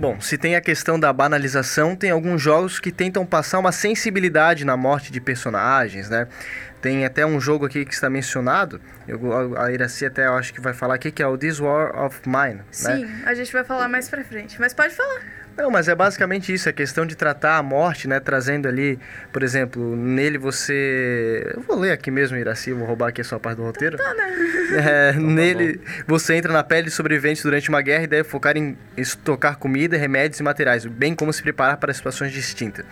Bom, 0.00 0.18
se 0.18 0.38
tem 0.38 0.56
a 0.56 0.62
questão 0.62 0.98
da 0.98 1.12
banalização, 1.12 1.94
tem 1.94 2.10
alguns 2.10 2.40
jogos 2.40 2.80
que 2.80 2.90
tentam 2.90 3.26
passar 3.26 3.58
uma 3.58 3.70
sensibilidade 3.70 4.64
na 4.64 4.74
morte 4.74 5.12
de 5.12 5.20
personagens, 5.20 6.08
né? 6.08 6.26
Tem 6.80 7.04
até 7.04 7.26
um 7.26 7.38
jogo 7.38 7.66
aqui 7.66 7.84
que 7.84 7.92
está 7.92 8.08
mencionado, 8.08 8.80
eu, 9.06 9.20
a 9.58 9.70
Iraci 9.70 10.06
até 10.06 10.26
eu 10.26 10.32
acho 10.36 10.54
que 10.54 10.60
vai 10.60 10.72
falar 10.72 10.94
aqui, 10.94 11.10
que 11.10 11.22
é 11.22 11.26
o 11.26 11.36
This 11.36 11.60
War 11.60 12.02
of 12.02 12.22
Mine, 12.24 12.54
né? 12.54 12.64
Sim, 12.70 13.04
né? 13.04 13.22
a 13.26 13.34
gente 13.34 13.52
vai 13.52 13.62
falar 13.62 13.88
mais 13.90 14.08
pra 14.08 14.24
frente, 14.24 14.58
mas 14.58 14.72
pode 14.72 14.94
falar. 14.94 15.20
Não, 15.60 15.70
mas 15.70 15.88
é 15.88 15.94
basicamente 15.94 16.54
isso, 16.54 16.70
a 16.70 16.72
questão 16.72 17.04
de 17.04 17.14
tratar 17.14 17.58
a 17.58 17.62
morte, 17.62 18.08
né? 18.08 18.18
Trazendo 18.18 18.66
ali, 18.66 18.98
por 19.30 19.42
exemplo, 19.42 19.94
nele 19.94 20.38
você. 20.38 21.52
Eu 21.54 21.60
vou 21.60 21.78
ler 21.78 21.92
aqui 21.92 22.10
mesmo, 22.10 22.34
Iraci, 22.38 22.72
vou 22.72 22.86
roubar 22.86 23.08
aqui 23.08 23.20
a 23.20 23.24
sua 23.24 23.38
parte 23.38 23.58
do 23.58 23.64
roteiro. 23.64 23.98
Tá, 23.98 24.14
né? 24.14 24.30
É, 24.70 25.12
nele 25.14 25.80
você 26.06 26.36
entra 26.36 26.52
na 26.52 26.62
pele 26.62 26.84
de 26.84 26.90
sobreviventes 26.92 27.42
durante 27.42 27.68
uma 27.68 27.82
guerra 27.82 28.04
e 28.04 28.06
deve 28.06 28.22
focar 28.22 28.56
em 28.56 28.78
estocar 28.96 29.58
comida, 29.58 29.96
remédios 29.96 30.38
e 30.38 30.44
materiais, 30.44 30.86
bem 30.86 31.12
como 31.12 31.32
se 31.32 31.42
preparar 31.42 31.76
para 31.76 31.92
situações 31.92 32.30
distintas 32.30 32.86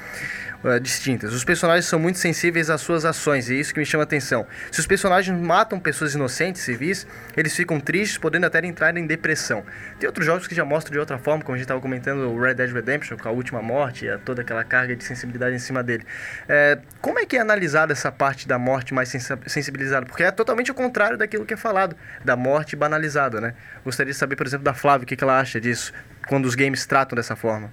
uh, 0.64 0.80
distintas. 0.80 1.32
Os 1.32 1.44
personagens 1.44 1.86
são 1.86 1.98
muito 1.98 2.18
sensíveis 2.18 2.70
às 2.70 2.80
suas 2.80 3.04
ações, 3.04 3.48
e 3.48 3.54
é 3.54 3.56
isso 3.58 3.72
que 3.72 3.80
me 3.80 3.86
chama 3.86 4.02
a 4.02 4.04
atenção. 4.04 4.46
Se 4.70 4.80
os 4.80 4.86
personagens 4.86 5.38
matam 5.38 5.78
pessoas 5.78 6.14
inocentes, 6.14 6.62
civis, 6.62 7.06
eles 7.36 7.54
ficam 7.54 7.80
tristes, 7.80 8.18
podendo 8.18 8.46
até 8.46 8.64
entrar 8.64 8.96
em 8.96 9.06
depressão. 9.06 9.64
Tem 9.98 10.06
outros 10.06 10.26
jogos 10.26 10.46
que 10.46 10.54
já 10.54 10.64
mostram 10.64 10.92
de 10.92 10.98
outra 10.98 11.18
forma, 11.18 11.42
como 11.42 11.54
a 11.54 11.58
gente 11.58 11.64
estava 11.64 11.80
comentando 11.80 12.20
o 12.30 12.40
Red 12.40 12.54
Dead 12.54 12.72
Redemption, 12.72 13.16
com 13.16 13.28
a 13.28 13.32
última 13.32 13.62
morte 13.62 14.06
e 14.06 14.18
toda 14.18 14.42
aquela 14.42 14.64
carga 14.64 14.94
de 14.96 15.04
sensibilidade 15.04 15.54
em 15.54 15.58
cima 15.58 15.82
dele. 15.82 16.04
É, 16.48 16.78
como 17.00 17.18
é 17.18 17.26
que 17.26 17.36
é 17.36 17.40
analisada 17.40 17.92
essa 17.92 18.10
parte 18.10 18.46
da 18.46 18.58
morte 18.58 18.92
mais 18.94 19.08
sensibilizada? 19.46 20.06
Porque 20.06 20.22
é 20.22 20.30
totalmente 20.30 20.70
o 20.70 20.74
contrário 20.74 21.16
daquilo 21.16 21.44
que 21.44 21.54
é 21.54 21.56
falado, 21.56 21.96
da 22.24 22.36
morte 22.36 22.76
banalizada, 22.76 23.40
né? 23.40 23.54
Gostaria 23.84 24.12
de 24.12 24.18
saber, 24.18 24.36
por 24.36 24.46
exemplo, 24.46 24.64
da 24.64 24.74
Flávia, 24.74 25.04
o 25.04 25.06
que 25.06 25.22
ela 25.22 25.38
acha 25.38 25.60
disso, 25.60 25.92
quando 26.26 26.46
os 26.46 26.54
games 26.54 26.86
tratam 26.86 27.16
dessa 27.16 27.36
forma. 27.36 27.70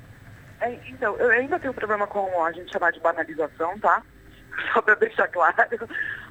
É, 0.66 0.80
então, 0.88 1.16
eu 1.18 1.30
ainda 1.30 1.60
tenho 1.60 1.74
problema 1.76 2.08
com 2.08 2.44
a 2.44 2.52
gente 2.52 2.72
chamar 2.72 2.92
de 2.92 3.00
banalização, 3.00 3.78
tá? 3.80 4.02
Só 4.74 4.82
para 4.82 4.96
deixar 4.96 5.28
claro, 5.28 5.56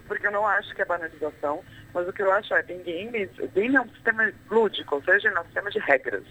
porque 0.08 0.26
eu 0.26 0.32
não 0.32 0.44
acho 0.44 0.74
que 0.74 0.82
é 0.82 0.84
banalização, 0.84 1.62
mas 1.92 2.08
o 2.08 2.12
que 2.12 2.22
eu 2.22 2.32
acho 2.32 2.52
é, 2.52 2.62
tem 2.62 2.78
games, 2.78 3.30
game 3.52 3.76
é 3.76 3.80
um 3.80 3.88
sistema 3.90 4.32
lúdico, 4.50 4.96
ou 4.96 5.02
seja, 5.04 5.28
é 5.28 5.40
um 5.40 5.44
sistema 5.44 5.70
de 5.70 5.78
regras. 5.78 6.24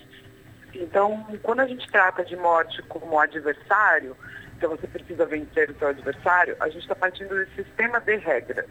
Então, 0.73 1.25
quando 1.43 1.61
a 1.61 1.67
gente 1.67 1.89
trata 1.89 2.25
de 2.25 2.35
morte 2.35 2.81
como 2.83 3.17
adversário, 3.17 4.17
então 4.57 4.71
você 4.71 4.87
precisa 4.87 5.25
vencer 5.25 5.69
o 5.69 5.77
seu 5.77 5.87
adversário, 5.87 6.57
a 6.59 6.67
gente 6.67 6.81
está 6.81 6.95
partindo 6.95 7.33
desse 7.35 7.63
sistema 7.63 8.01
de 8.01 8.17
regra. 8.17 8.65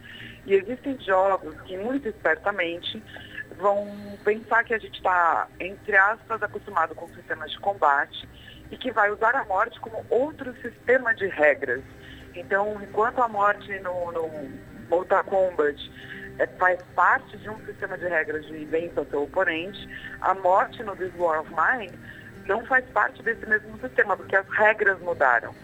E 0.44 0.54
existem 0.54 1.00
jogos 1.00 1.58
que 1.62 1.78
muito 1.78 2.08
espertamente 2.08 3.02
vão 3.56 4.18
pensar 4.24 4.64
que 4.64 4.74
a 4.74 4.78
gente 4.78 4.96
está, 4.96 5.46
entre 5.60 5.96
aspas, 5.96 6.42
acostumado 6.42 6.94
com 6.94 7.08
sistemas 7.08 7.50
de 7.50 7.58
combate 7.60 8.28
e 8.72 8.76
que 8.76 8.90
vai 8.90 9.10
usar 9.10 9.36
a 9.36 9.44
morte 9.44 9.78
como 9.80 10.04
outro 10.08 10.52
sistema 10.62 11.14
de 11.14 11.26
regras. 11.26 11.82
Então, 12.34 12.80
enquanto 12.82 13.20
a 13.20 13.28
morte 13.28 13.70
no, 13.80 14.10
no 14.10 14.28
Mortal 14.88 15.22
Kombat 15.24 15.78
é, 16.38 16.46
faz 16.58 16.82
parte 16.94 17.36
de 17.36 17.50
um 17.50 17.58
sistema 17.66 17.98
de 17.98 18.08
regras 18.08 18.46
de 18.46 18.64
vença 18.64 19.04
seu 19.10 19.24
oponente, 19.24 19.86
a 20.22 20.34
morte 20.34 20.82
no 20.82 20.96
This 20.96 21.12
War 21.18 21.40
of 21.40 21.50
Mine 21.50 21.92
não 22.46 22.64
faz 22.64 22.84
parte 22.86 23.22
desse 23.22 23.44
mesmo 23.46 23.78
sistema, 23.78 24.16
porque 24.16 24.34
as 24.34 24.48
regras 24.48 24.98
mudaram. 25.00 25.54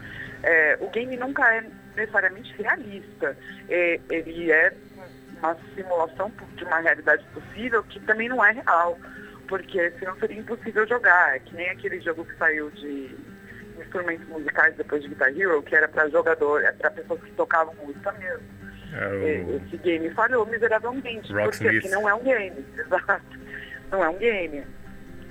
É, 0.42 0.76
o 0.78 0.90
game 0.90 1.16
nunca 1.16 1.42
é 1.54 1.64
necessariamente 1.96 2.54
realista. 2.62 3.36
É, 3.70 3.98
ele 4.10 4.52
é 4.52 4.72
uma 5.38 5.56
simulação 5.74 6.30
de 6.56 6.64
uma 6.64 6.80
realidade 6.80 7.24
possível 7.32 7.82
que 7.84 7.98
também 8.00 8.28
não 8.28 8.44
é 8.44 8.52
real 8.52 8.98
porque 9.48 9.90
senão 9.98 10.16
seria 10.18 10.38
impossível 10.38 10.86
jogar. 10.86 11.36
É 11.36 11.38
que 11.40 11.54
nem 11.54 11.68
aquele 11.70 12.00
jogo 12.00 12.24
que 12.24 12.36
saiu 12.36 12.70
de 12.70 13.16
instrumentos 13.80 14.28
musicais 14.28 14.74
depois 14.76 15.02
de 15.02 15.08
Guitar 15.08 15.36
Hero, 15.36 15.62
que 15.62 15.74
era 15.74 15.88
para 15.88 16.08
jogador, 16.08 16.62
é 16.62 16.72
para 16.72 16.90
pessoas 16.90 17.20
que 17.22 17.32
tocavam 17.32 17.74
música 17.84 18.12
mesmo. 18.12 18.46
É. 18.94 19.44
Esse 19.66 19.76
game 19.78 20.10
falhou 20.10 20.46
miseravelmente, 20.46 21.32
porque 21.32 21.88
não 21.88 22.08
é 22.08 22.14
um 22.14 22.22
game, 22.22 22.64
exato. 22.76 23.38
Não 23.90 24.04
é 24.04 24.08
um 24.08 24.18
game. 24.18 24.64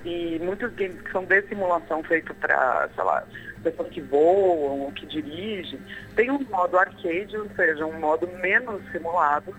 E 0.04 0.38
muitos 0.40 0.72
games 0.74 1.00
que 1.02 1.10
são 1.10 1.24
de 1.24 1.42
simulação 1.42 2.02
feito 2.04 2.32
para, 2.34 2.88
sei 2.94 3.04
lá, 3.04 3.24
pessoas 3.62 3.88
que 3.88 4.00
voam 4.00 4.80
ou 4.80 4.92
que 4.92 5.06
dirigem, 5.06 5.80
tem 6.14 6.30
um 6.30 6.38
modo 6.44 6.78
arcade, 6.78 7.36
ou 7.36 7.48
seja, 7.56 7.84
um 7.84 7.98
modo 7.98 8.28
menos 8.40 8.80
simulado, 8.92 9.54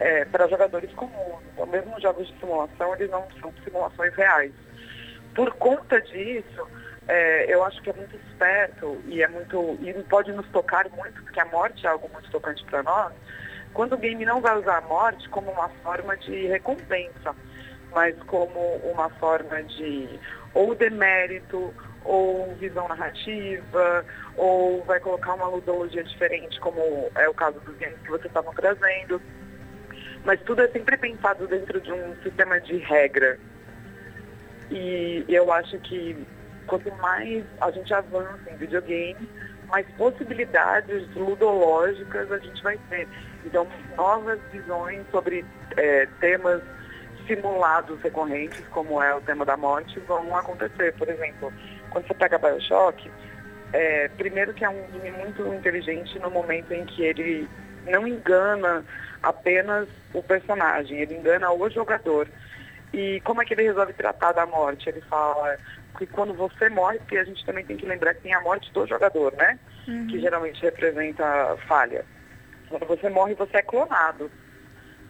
é, 0.00 0.24
para 0.24 0.48
jogadores 0.48 0.92
comuns. 0.92 1.42
Então, 1.52 1.66
mesmo 1.66 1.96
os 1.96 2.02
jogos 2.02 2.26
de 2.28 2.38
simulação, 2.38 2.94
eles 2.94 3.10
não 3.10 3.26
são 3.40 3.52
simulações 3.64 4.14
reais. 4.14 4.52
Por 5.34 5.52
conta 5.54 6.00
disso, 6.00 6.68
é, 7.06 7.52
eu 7.52 7.64
acho 7.64 7.80
que 7.82 7.90
é 7.90 7.92
muito 7.92 8.16
esperto 8.16 9.00
e 9.06 9.22
é 9.22 9.28
muito 9.28 9.78
e 9.80 9.92
pode 10.04 10.32
nos 10.32 10.46
tocar 10.48 10.88
muito, 10.90 11.22
porque 11.22 11.40
a 11.40 11.44
morte 11.46 11.86
é 11.86 11.90
algo 11.90 12.08
muito 12.12 12.30
tocante 12.30 12.64
para 12.64 12.82
nós. 12.82 13.12
Quando 13.72 13.94
o 13.94 13.98
game 13.98 14.24
não 14.24 14.40
vai 14.40 14.58
usar 14.58 14.78
a 14.78 14.82
morte 14.82 15.28
como 15.28 15.50
uma 15.50 15.68
forma 15.82 16.16
de 16.16 16.46
recompensa, 16.46 17.34
mas 17.92 18.14
como 18.24 18.60
uma 18.84 19.08
forma 19.10 19.62
de 19.62 20.18
ou 20.54 20.74
demérito, 20.74 21.72
ou 22.04 22.54
visão 22.56 22.88
narrativa, 22.88 24.04
ou 24.36 24.82
vai 24.84 24.98
colocar 25.00 25.34
uma 25.34 25.48
ludologia 25.48 26.02
diferente, 26.02 26.58
como 26.60 26.80
é 27.14 27.28
o 27.28 27.34
caso 27.34 27.60
dos 27.60 27.76
games 27.76 27.98
que 28.02 28.10
vocês 28.10 28.26
estavam 28.26 28.52
trazendo 28.54 29.20
mas 30.24 30.40
tudo 30.42 30.62
é 30.62 30.68
sempre 30.68 30.96
pensado 30.96 31.46
dentro 31.46 31.80
de 31.80 31.92
um 31.92 32.14
sistema 32.22 32.60
de 32.60 32.76
regra. 32.78 33.38
E 34.70 35.24
eu 35.28 35.52
acho 35.52 35.78
que 35.80 36.16
quanto 36.66 36.90
mais 36.96 37.44
a 37.60 37.70
gente 37.70 37.92
avança 37.92 38.50
em 38.50 38.56
videogame, 38.56 39.28
mais 39.68 39.86
possibilidades 39.96 41.08
ludológicas 41.14 42.30
a 42.30 42.38
gente 42.38 42.62
vai 42.62 42.78
ter. 42.90 43.08
Então, 43.44 43.66
novas 43.96 44.38
visões 44.52 45.04
sobre 45.10 45.44
é, 45.76 46.06
temas 46.20 46.62
simulados 47.26 48.00
recorrentes, 48.00 48.66
como 48.68 49.02
é 49.02 49.14
o 49.14 49.20
tema 49.20 49.44
da 49.44 49.56
morte, 49.56 49.98
vão 50.00 50.34
acontecer. 50.34 50.94
Por 50.94 51.08
exemplo, 51.08 51.52
quando 51.90 52.06
você 52.06 52.14
pega 52.14 52.38
Bioshock, 52.38 53.10
é, 53.72 54.08
primeiro 54.16 54.54
que 54.54 54.64
é 54.64 54.68
um 54.68 54.82
game 54.92 55.10
muito 55.18 55.46
inteligente 55.54 56.18
no 56.18 56.30
momento 56.30 56.72
em 56.72 56.86
que 56.86 57.02
ele 57.02 57.48
não 57.88 58.06
engana 58.06 58.84
apenas 59.22 59.88
o 60.12 60.22
personagem, 60.22 60.98
ele 60.98 61.14
engana 61.14 61.50
o 61.50 61.70
jogador. 61.70 62.28
E 62.92 63.20
como 63.20 63.42
é 63.42 63.44
que 63.44 63.54
ele 63.54 63.64
resolve 63.64 63.92
tratar 63.92 64.32
da 64.32 64.46
morte? 64.46 64.88
Ele 64.88 65.00
fala 65.02 65.56
que 65.98 66.06
quando 66.06 66.32
você 66.32 66.68
morre, 66.68 66.98
porque 66.98 67.18
a 67.18 67.24
gente 67.24 67.44
também 67.44 67.64
tem 67.64 67.76
que 67.76 67.86
lembrar 67.86 68.14
que 68.14 68.22
tem 68.22 68.34
a 68.34 68.40
morte 68.40 68.72
do 68.72 68.86
jogador, 68.86 69.32
né? 69.32 69.58
Uhum. 69.86 70.06
Que 70.06 70.20
geralmente 70.20 70.62
representa 70.62 71.56
falha. 71.66 72.04
Quando 72.68 72.86
você 72.86 73.08
morre, 73.10 73.34
você 73.34 73.58
é 73.58 73.62
clonado. 73.62 74.30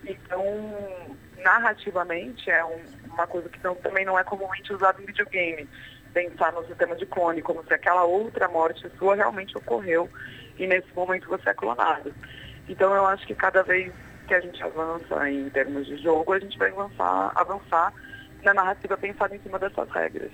Então, 0.05 0.43
narrativamente, 1.39 2.51
é 2.51 2.65
um, 2.65 2.81
uma 3.13 3.27
coisa 3.27 3.49
que 3.49 3.63
não, 3.63 3.75
também 3.77 4.05
não 4.05 4.19
é 4.19 4.25
comumente 4.25 4.73
usada 4.73 5.01
em 5.03 5.07
videogame. 5.07 5.69
pensar 6.15 6.53
no 6.53 6.67
sistema 6.67 6.97
de 6.97 7.07
clone, 7.07 7.43
como 7.43 7.65
se 7.65 7.75
aquela 7.75 8.05
outra 8.05 8.49
morte 8.49 8.91
sua 8.99 9.15
realmente 9.15 9.57
ocorreu 9.57 10.09
e 10.59 10.67
nesse 10.67 10.89
momento 10.95 11.29
você 11.29 11.51
é 11.51 11.55
clonado. 11.55 12.13
Então 12.69 12.95
eu 12.95 13.07
acho 13.07 13.27
que 13.27 13.35
cada 13.35 13.63
vez 13.63 13.93
que 14.27 14.35
a 14.35 14.41
gente 14.41 14.63
avança 14.63 15.31
em 15.31 15.49
termos 15.51 15.87
de 15.87 15.97
jogo, 15.97 16.33
a 16.33 16.39
gente 16.39 16.59
vai 16.59 16.71
avançar, 16.71 17.33
avançar 17.35 17.93
na 18.43 18.55
narrativa 18.55 18.97
pensada 18.97 19.35
em 19.35 19.41
cima 19.41 19.59
dessas 19.59 19.91
regras. 19.91 20.31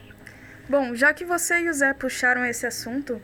Bom, 0.69 0.95
já 0.95 1.13
que 1.15 1.25
você 1.25 1.61
e 1.61 1.69
o 1.69 1.73
Zé 1.73 1.93
puxaram 1.95 2.45
esse 2.45 2.67
assunto, 2.67 3.21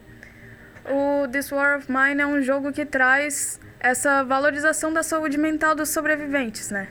o 0.89 1.29
This 1.29 1.51
War 1.51 1.79
of 1.79 1.91
Mine 1.91 2.23
é 2.23 2.27
um 2.27 2.41
jogo 2.43 2.73
que 2.73 2.85
traz 2.87 3.61
essa 3.81 4.23
valorização 4.23 4.93
da 4.93 5.03
saúde 5.03 5.39
mental 5.39 5.75
dos 5.75 5.89
sobreviventes, 5.89 6.71
né? 6.71 6.89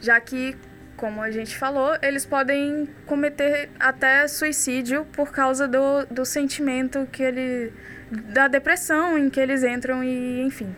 Já 0.00 0.20
que, 0.20 0.56
como 0.96 1.22
a 1.22 1.30
gente 1.30 1.56
falou, 1.56 1.96
eles 2.02 2.24
podem 2.26 2.86
cometer 3.06 3.70
até 3.78 4.28
suicídio 4.28 5.06
por 5.12 5.32
causa 5.32 5.66
do, 5.66 6.06
do 6.06 6.24
sentimento 6.24 7.06
que 7.10 7.22
ele. 7.22 7.72
da 8.10 8.48
depressão 8.48 9.18
em 9.18 9.28
que 9.30 9.40
eles 9.40 9.64
entram 9.64 10.04
e 10.04 10.42
enfim. 10.42 10.74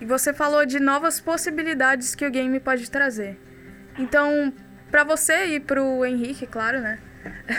E 0.00 0.04
você 0.04 0.32
falou 0.32 0.64
de 0.64 0.78
novas 0.78 1.20
possibilidades 1.20 2.14
que 2.14 2.26
o 2.26 2.30
game 2.30 2.60
pode 2.60 2.90
trazer. 2.90 3.38
Então, 3.98 4.52
para 4.90 5.04
você 5.04 5.46
e 5.56 5.60
para 5.60 5.82
o 5.82 6.04
Henrique, 6.04 6.46
claro, 6.46 6.80
né? 6.80 6.98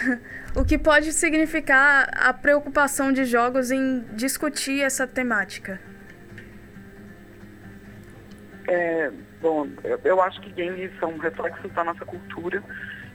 o 0.55 0.63
que 0.63 0.77
pode 0.77 1.12
significar 1.12 2.10
a 2.13 2.34
preocupação 2.34 3.12
de 3.12 3.25
jogos 3.25 3.72
em 3.72 4.05
discutir 4.13 4.81
essa 4.81 5.05
temática? 5.05 5.79
É, 8.67 9.12
bom, 9.41 9.67
eu, 10.03 10.22
acho 10.22 10.39
que 10.41 10.51
games 10.51 10.91
são 11.00 11.17
reflexos 11.17 11.72
da 11.74 11.84
nossa 11.84 12.05
cultura 12.05 12.63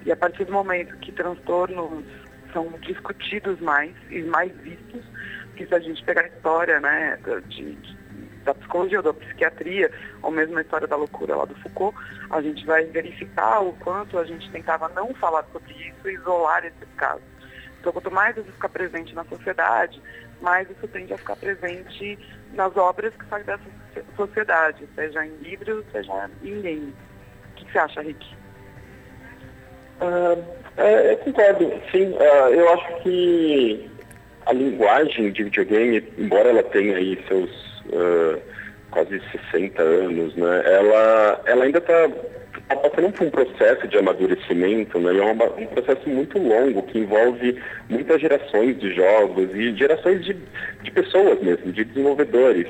e 0.05 0.13
a 0.13 0.17
partir 0.17 0.45
do 0.45 0.53
momento 0.53 0.97
que 0.99 1.13
transtornos 1.13 2.05
são 2.53 2.69
discutidos 2.81 3.61
mais 3.61 3.93
e 4.11 4.23
mais 4.23 4.53
vistos, 4.59 5.05
que 5.57 5.67
se 5.67 5.75
a 5.75 5.81
gente 5.81 6.03
pegar 6.05 6.23
a 6.23 6.27
história 6.27 6.81
né, 6.81 7.19
de, 7.49 7.75
de 7.75 8.04
da 8.45 8.55
psicologia 8.55 9.03
da 9.03 9.13
psiquiatria, 9.13 9.91
ou 10.23 10.31
mesmo 10.31 10.59
a 10.59 10.63
história 10.63 10.87
da 10.87 10.97
loucura 10.97 11.37
lá 11.37 11.45
do 11.45 11.55
Foucault, 11.57 11.97
a 12.31 12.41
gente 12.41 12.65
vai 12.65 12.85
verificar 12.85 13.61
o 13.61 13.73
quanto 13.75 14.19
a 14.19 14.25
gente 14.25 14.51
tentava 14.51 14.89
não 14.91 15.15
falar 15.15 15.45
sobre 15.53 15.73
isso 15.73 16.09
e 16.09 16.15
isolar 16.15 16.65
esses 16.65 16.95
casos. 16.97 17.23
Então, 17.81 17.93
quanto 17.93 18.11
mais 18.11 18.37
isso 18.37 18.51
ficar 18.53 18.69
presente 18.69 19.15
na 19.15 19.25
sociedade, 19.25 20.01
mais 20.41 20.69
isso 20.71 20.87
tende 20.89 21.13
a 21.13 21.19
ficar 21.19 21.37
presente 21.37 22.19
nas 22.53 22.77
obras 22.77 23.15
que 23.15 23.27
saem 23.27 23.45
dessa 23.45 23.63
sociedade, 24.17 24.89
seja 24.95 25.27
em 25.27 25.37
livros, 25.39 25.85
seja 25.93 26.31
em 26.43 26.63
games. 26.63 26.95
O 27.51 27.55
que 27.57 27.71
você 27.71 27.79
acha, 27.79 28.01
Rick? 28.01 28.27
Uh, 30.01 30.45
é, 30.77 31.13
eu 31.13 31.19
concordo, 31.19 31.81
sim. 31.93 32.11
Uh, 32.13 32.55
eu 32.55 32.73
acho 32.73 33.03
que 33.03 33.91
a 34.47 34.53
linguagem 34.53 35.33
de 35.33 35.45
videogame, 35.45 36.13
embora 36.19 36.51
ela 36.51 36.63
tenha 36.63 36.97
aí 36.97 37.23
seus 37.29 37.74
uh, 37.91 38.41
quase 38.91 39.21
60 39.51 39.83
anos, 39.83 40.35
né? 40.37 40.63
Ela, 40.67 41.41
ela 41.47 41.65
ainda 41.65 41.79
está 41.79 42.09
tá 42.69 42.77
passando 42.77 43.13
por 43.13 43.27
um 43.27 43.31
processo 43.31 43.89
de 43.89 43.99
amadurecimento, 43.99 44.99
né? 44.99 45.13
E 45.13 45.19
é 45.19 45.25
um 45.25 45.67
processo 45.67 46.09
muito 46.09 46.39
longo 46.39 46.83
que 46.83 46.99
envolve 46.99 47.61
muitas 47.89 48.21
gerações 48.21 48.79
de 48.79 48.95
jogos 48.95 49.55
e 49.55 49.75
gerações 49.77 50.25
de, 50.25 50.37
de 50.83 50.91
pessoas 50.91 51.41
mesmo, 51.41 51.73
de 51.73 51.85
desenvolvedores. 51.85 52.69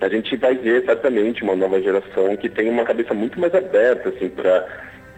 A 0.00 0.08
gente 0.08 0.34
vai 0.36 0.54
ver 0.54 0.84
certamente 0.84 1.42
uma 1.42 1.54
nova 1.54 1.80
geração 1.80 2.34
que 2.36 2.48
tem 2.48 2.70
uma 2.70 2.84
cabeça 2.84 3.12
muito 3.12 3.38
mais 3.38 3.54
aberta 3.54 4.08
assim, 4.08 4.30
para 4.30 4.66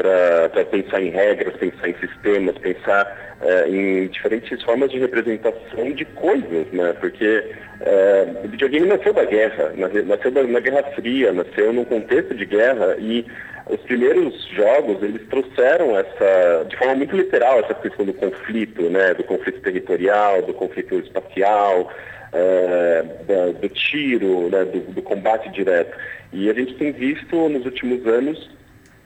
para 0.02 0.64
pensar 0.64 1.00
em 1.00 1.11
regras, 1.11 1.54
pensar 1.56 1.88
em 1.88 1.94
sistemas, 1.94 2.59
pensar 2.59 3.37
é, 3.40 3.68
em 3.68 4.09
diferentes 4.09 4.61
formas 4.62 4.90
de 4.90 4.98
representação 4.98 5.92
de 5.92 6.05
coisas, 6.05 6.66
né? 6.72 6.92
Porque 7.00 7.44
é, 7.81 8.26
o 8.44 8.48
videogame 8.48 8.87
nasceu 8.87 9.12
da 9.12 9.24
guerra, 9.24 9.72
nasceu 9.76 10.33
na 10.48 10.61
Guerra 10.61 10.83
Fria, 10.94 11.33
nasceu 11.33 11.72
num 11.72 11.85
contexto 11.85 12.35
de 12.35 12.44
guerra 12.44 12.96
e 12.98 13.24
os 13.70 13.81
primeiros 13.83 14.44
jogos 14.48 15.00
eles 15.03 15.22
trouxeram 15.29 15.96
essa, 15.96 16.64
de 16.68 16.76
forma 16.76 16.96
muito 16.96 17.16
literal, 17.16 17.61
essa 17.61 17.74
questão 17.74 18.05
do 18.05 18.14
conflito, 18.14 18.83
né? 18.90 19.14
Do 19.14 19.22
conflito 19.22 19.61
territorial, 19.61 20.42
do 20.42 20.53
conflito 20.53 20.96
espacial, 20.96 21.92
é, 22.33 23.05
da, 23.29 23.46
do 23.53 23.68
tiro, 23.68 24.48
né? 24.50 24.64
do, 24.64 24.81
do 24.92 25.03
combate 25.03 25.48
direto. 25.50 25.96
E 26.33 26.50
a 26.50 26.55
gente 26.55 26.74
tem 26.74 26.90
visto 26.90 27.48
nos 27.48 27.64
últimos 27.64 28.05
anos 28.07 28.50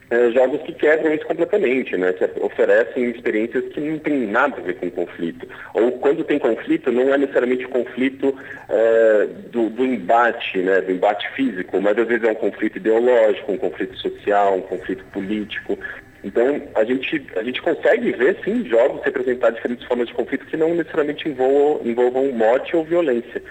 é, 0.08 0.30
jogos 0.30 0.62
que 0.62 0.72
quebram 0.72 1.12
isso 1.14 1.26
completamente, 1.26 1.96
né? 1.96 2.12
Que 2.12 2.24
oferecem 2.40 3.10
experiências 3.10 3.64
que 3.72 3.80
não 3.80 3.98
tem 3.98 4.26
nada 4.26 4.56
a 4.56 4.60
ver 4.60 4.74
com 4.74 4.90
conflito. 4.90 5.48
Ou 5.74 5.92
quando 5.92 6.22
tem 6.22 6.38
conflito, 6.38 6.92
não 6.92 7.12
é 7.12 7.18
necessariamente 7.18 7.66
conflito 7.66 8.34
é, 8.68 9.26
do, 9.50 9.68
do, 9.68 9.84
embate, 9.84 10.58
né? 10.58 10.80
Do 10.80 10.92
embate 10.92 11.28
físico, 11.32 11.80
mas 11.80 11.98
às 11.98 12.06
vezes 12.06 12.24
é 12.24 12.30
um 12.30 12.36
conflito 12.36 12.76
ideológico, 12.76 13.52
um 13.52 13.58
conflito 13.58 13.96
social, 13.96 14.56
um 14.56 14.62
conflito 14.62 15.04
político. 15.06 15.76
Então, 16.22 16.62
a 16.74 16.84
gente, 16.84 17.24
a 17.36 17.42
gente 17.42 17.60
consegue 17.60 18.12
ver, 18.12 18.36
sim, 18.44 18.64
jogos 18.66 19.02
representar 19.04 19.50
diferentes 19.50 19.86
formas 19.86 20.08
de 20.08 20.14
conflito 20.14 20.46
que 20.46 20.56
não 20.56 20.74
necessariamente 20.74 21.28
envolvam, 21.28 21.80
envolvam 21.84 22.32
morte 22.32 22.76
ou 22.76 22.84
violência. 22.84 23.42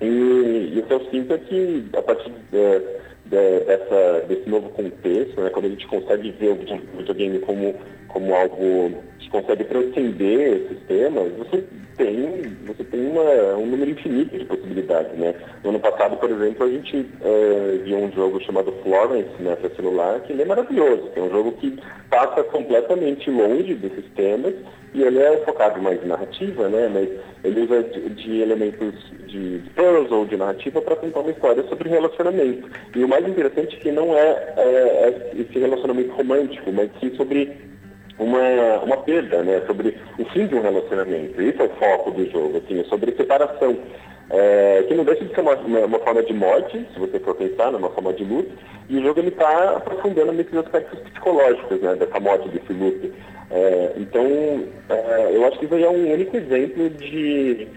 E, 0.00 0.72
e 0.74 0.78
o 0.78 0.82
que 0.82 0.92
eu 0.92 1.10
sinto 1.10 1.34
é 1.34 1.38
que, 1.38 1.88
a 1.96 2.02
partir 2.02 2.32
é, 2.52 2.82
de, 3.30 3.60
dessa, 3.60 4.24
desse 4.26 4.48
novo 4.48 4.68
contexto, 4.70 5.40
né, 5.40 5.50
quando 5.50 5.66
a 5.66 5.68
gente 5.68 5.86
consegue 5.86 6.30
ver 6.32 6.50
o 6.50 6.98
videogame 6.98 7.38
como, 7.40 7.74
como 8.08 8.34
algo 8.34 8.92
que 9.18 9.30
consegue 9.30 9.64
transcender 9.64 10.62
esses 10.62 10.78
temas, 10.86 11.32
você 11.36 11.64
tem, 11.96 12.56
você 12.66 12.84
tem 12.84 13.06
uma, 13.06 13.56
um 13.56 13.66
número 13.66 13.90
infinito 13.90 14.38
de 14.38 14.44
possibilidades. 14.44 15.12
Né? 15.18 15.34
No 15.62 15.70
ano 15.70 15.80
passado, 15.80 16.16
por 16.16 16.30
exemplo, 16.30 16.66
a 16.66 16.70
gente 16.70 17.06
é, 17.20 17.80
viu 17.84 17.98
um 17.98 18.12
jogo 18.12 18.40
chamado 18.42 18.72
Florence 18.82 19.30
né, 19.40 19.56
para 19.56 19.74
celular, 19.74 20.20
que 20.20 20.32
ele 20.32 20.42
é 20.42 20.44
maravilhoso. 20.46 21.10
É 21.14 21.20
um 21.20 21.30
jogo 21.30 21.52
que 21.52 21.78
passa 22.08 22.42
completamente 22.44 23.30
longe 23.30 23.74
desses 23.74 24.04
temas 24.14 24.54
e 24.94 25.02
ele 25.02 25.18
é 25.18 25.36
focado 25.38 25.82
mais 25.82 26.02
em 26.02 26.06
narrativa, 26.06 26.68
né? 26.68 26.88
mas 26.92 27.08
ele 27.44 27.60
usa 27.60 27.82
de, 27.82 28.08
de 28.10 28.40
elementos 28.40 28.94
de, 29.26 29.58
de 29.58 29.70
puzzle, 29.70 30.24
de 30.24 30.36
narrativa, 30.36 30.80
para 30.80 30.96
contar 30.96 31.20
uma 31.20 31.30
história 31.30 31.62
sobre 31.64 31.88
relacionamento. 31.88 32.68
E 32.94 33.04
o 33.04 33.08
mais 33.08 33.26
interessante 33.28 33.76
é 33.76 33.80
que 33.80 33.92
não 33.92 34.16
é, 34.16 34.54
é, 34.56 34.62
é 34.62 35.32
esse 35.40 35.58
relacionamento 35.58 36.12
romântico, 36.12 36.72
mas 36.72 36.90
sim 37.00 37.14
sobre 37.16 37.68
uma, 38.18 38.78
uma 38.82 38.96
perda, 38.98 39.42
né? 39.42 39.62
Sobre 39.66 39.96
o 40.18 40.24
fim 40.26 40.46
de 40.46 40.54
um 40.54 40.60
relacionamento. 40.60 41.40
Esse 41.40 41.60
é 41.60 41.64
o 41.64 41.70
foco 41.70 42.10
do 42.10 42.30
jogo, 42.30 42.58
assim, 42.58 42.80
é 42.80 42.84
sobre 42.84 43.12
separação. 43.12 43.76
É, 44.30 44.84
que 44.86 44.94
não 44.94 45.04
deixa 45.04 45.24
de 45.24 45.34
ser 45.34 45.40
uma, 45.40 45.54
uma, 45.54 45.80
uma, 45.86 45.98
forma 46.00 46.22
de 46.22 46.34
morte, 46.34 46.86
se 46.92 47.00
você 47.00 47.18
for 47.18 47.34
pensar, 47.34 47.72
né, 47.72 47.78
uma 47.78 47.88
forma 47.88 48.12
de 48.12 48.24
luto, 48.24 48.50
e 48.86 48.98
o 48.98 49.02
jogo 49.02 49.20
está 49.20 49.76
aprofundando 49.76 50.32
nesses 50.32 50.54
aspectos 50.54 50.98
psicológicos 51.00 51.80
né, 51.80 51.94
dessa 51.94 52.20
morte, 52.20 52.46
desse 52.50 52.72
luto. 52.74 53.10
É, 53.50 53.92
então, 53.96 54.26
é, 54.90 55.30
eu 55.34 55.46
acho 55.46 55.58
que 55.58 55.64
isso 55.64 55.74
aí 55.74 55.82
é 55.82 55.88
um 55.88 56.12
único 56.12 56.36
exemplo 56.36 56.90
de, 56.90 57.68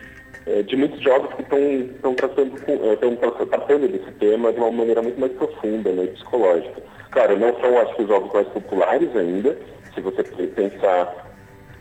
é, 0.45 0.61
de 0.63 0.75
muitos 0.75 0.99
jogos 1.01 1.33
que 1.35 1.41
estão 1.41 2.13
tratando, 2.15 2.53
é, 2.67 3.45
tratando 3.45 3.87
desse 3.87 4.11
tema 4.19 4.51
de 4.51 4.59
uma 4.59 4.71
maneira 4.71 5.01
muito 5.01 5.21
mais 5.21 5.31
profunda 5.31 5.89
né, 5.91 6.07
psicológica. 6.07 6.81
Claro, 7.11 7.39
não 7.39 7.57
são, 7.61 7.77
acho 7.77 8.01
os 8.01 8.07
jogos 8.09 8.33
mais 8.33 8.47
populares 8.49 9.15
ainda, 9.15 9.57
se 9.93 10.01
você 10.01 10.23
pensar, 10.23 11.31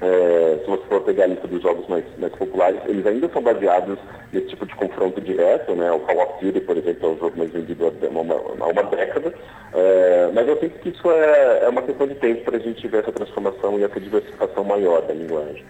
é, 0.00 0.58
se 0.60 0.66
você 0.70 0.82
for 0.86 1.02
pegar 1.02 1.24
a 1.24 1.26
lista 1.28 1.46
dos 1.46 1.62
jogos 1.62 1.86
mais, 1.88 2.04
mais 2.18 2.34
populares, 2.34 2.80
eles 2.86 3.06
ainda 3.06 3.28
são 3.28 3.42
baseados 3.42 3.98
nesse 4.32 4.48
tipo 4.48 4.66
de 4.66 4.74
confronto 4.74 5.20
direto, 5.20 5.74
né? 5.74 5.90
O 5.92 6.00
Call 6.00 6.20
of 6.22 6.44
Duty, 6.44 6.60
por 6.60 6.76
exemplo, 6.76 7.08
é 7.08 7.12
o 7.12 7.18
jogo 7.18 7.38
mais 7.38 7.50
vendido 7.50 7.86
há 7.86 8.08
uma, 8.08 8.34
uma, 8.34 8.66
uma 8.66 8.82
década. 8.84 9.34
É, 9.72 10.30
mas 10.32 10.48
eu 10.48 10.58
sinto 10.58 10.78
que 10.78 10.88
isso 10.88 11.10
é, 11.10 11.64
é 11.64 11.68
uma 11.68 11.82
questão 11.82 12.06
de 12.06 12.14
tempo 12.16 12.44
para 12.44 12.56
a 12.56 12.60
gente 12.60 12.86
ver 12.88 12.98
essa 12.98 13.12
transformação 13.12 13.78
e 13.78 13.84
essa 13.84 14.00
diversificação 14.00 14.64
maior 14.64 15.02
da 15.02 15.14
linguagem. 15.14 15.64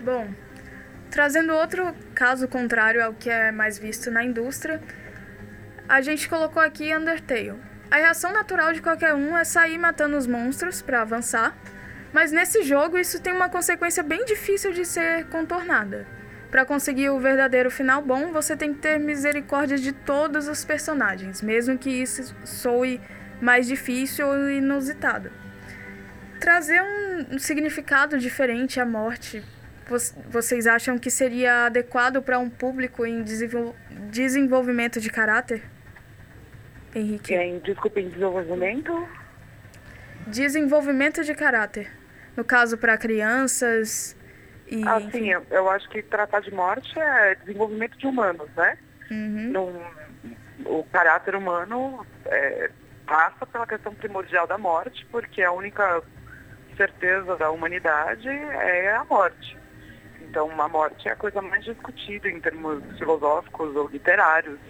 Bom, 0.00 0.28
trazendo 1.10 1.54
outro 1.54 1.94
caso 2.14 2.48
contrário 2.48 3.04
ao 3.04 3.12
que 3.12 3.28
é 3.28 3.50
mais 3.52 3.78
visto 3.78 4.10
na 4.10 4.24
indústria, 4.24 4.80
a 5.88 6.00
gente 6.00 6.28
colocou 6.28 6.62
aqui 6.62 6.94
Undertale. 6.96 7.54
A 7.90 7.96
reação 7.96 8.32
natural 8.32 8.72
de 8.72 8.80
qualquer 8.80 9.14
um 9.14 9.36
é 9.36 9.42
sair 9.42 9.76
matando 9.76 10.16
os 10.16 10.24
monstros 10.24 10.80
para 10.80 11.02
avançar, 11.02 11.56
mas 12.12 12.30
nesse 12.30 12.62
jogo 12.62 12.96
isso 12.96 13.20
tem 13.20 13.32
uma 13.32 13.48
consequência 13.48 14.00
bem 14.00 14.24
difícil 14.24 14.72
de 14.72 14.84
ser 14.84 15.26
contornada. 15.26 16.06
Para 16.52 16.64
conseguir 16.64 17.10
o 17.10 17.18
verdadeiro 17.18 17.68
final 17.68 18.00
bom, 18.00 18.32
você 18.32 18.56
tem 18.56 18.72
que 18.72 18.80
ter 18.80 18.98
misericórdia 18.98 19.76
de 19.76 19.92
todos 19.92 20.46
os 20.46 20.64
personagens, 20.64 21.42
mesmo 21.42 21.76
que 21.76 21.90
isso 21.90 22.32
soe 22.44 23.00
mais 23.40 23.66
difícil 23.66 24.28
ou 24.28 24.50
inusitado. 24.50 25.32
Trazer 26.38 26.80
um 26.82 27.38
significado 27.40 28.18
diferente 28.18 28.78
à 28.78 28.86
morte, 28.86 29.42
vocês 30.28 30.68
acham 30.68 30.96
que 30.96 31.10
seria 31.10 31.66
adequado 31.66 32.22
para 32.22 32.38
um 32.38 32.48
público 32.48 33.04
em 33.04 33.24
desenvolvimento 34.10 35.00
de 35.00 35.10
caráter? 35.10 35.62
Henrique? 36.94 37.34
Em, 37.34 37.58
desculpa, 37.60 38.00
em 38.00 38.08
desenvolvimento? 38.08 39.08
Desenvolvimento 40.26 41.24
de 41.24 41.34
caráter. 41.34 41.90
No 42.36 42.44
caso, 42.44 42.76
para 42.78 42.96
crianças 42.96 44.16
E, 44.68 44.86
Assim, 44.86 45.30
eu, 45.30 45.44
eu 45.50 45.68
acho 45.68 45.88
que 45.90 46.02
tratar 46.02 46.40
de 46.40 46.52
morte 46.54 46.96
é 46.98 47.34
desenvolvimento 47.36 47.98
de 47.98 48.06
humanos, 48.06 48.48
né? 48.56 48.76
Uhum. 49.10 49.50
Num- 49.50 50.10
o 50.66 50.84
caráter 50.92 51.34
humano 51.34 52.06
é, 52.26 52.70
passa 53.06 53.44
pela 53.46 53.66
questão 53.66 53.94
primordial 53.94 54.46
da 54.46 54.56
morte, 54.58 55.04
porque 55.10 55.42
a 55.42 55.50
única 55.50 56.02
certeza 56.76 57.34
da 57.36 57.50
humanidade 57.50 58.28
é 58.28 58.94
a 58.94 59.04
morte. 59.04 59.58
Então, 60.20 60.48
a 60.60 60.68
morte 60.68 61.08
é 61.08 61.12
a 61.12 61.16
coisa 61.16 61.42
mais 61.42 61.64
discutida 61.64 62.28
em 62.28 62.40
termos 62.40 62.84
filosóficos 62.98 63.74
ou 63.74 63.88
literários. 63.88 64.60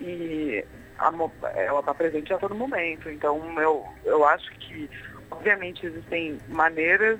E 0.00 0.64
a 0.98 1.12
ela 1.54 1.80
está 1.80 1.94
presente 1.94 2.32
a 2.32 2.38
todo 2.38 2.54
momento. 2.54 3.08
Então, 3.08 3.40
eu, 3.60 3.86
eu 4.04 4.24
acho 4.24 4.50
que, 4.58 4.90
obviamente, 5.30 5.86
existem 5.86 6.38
maneiras 6.48 7.18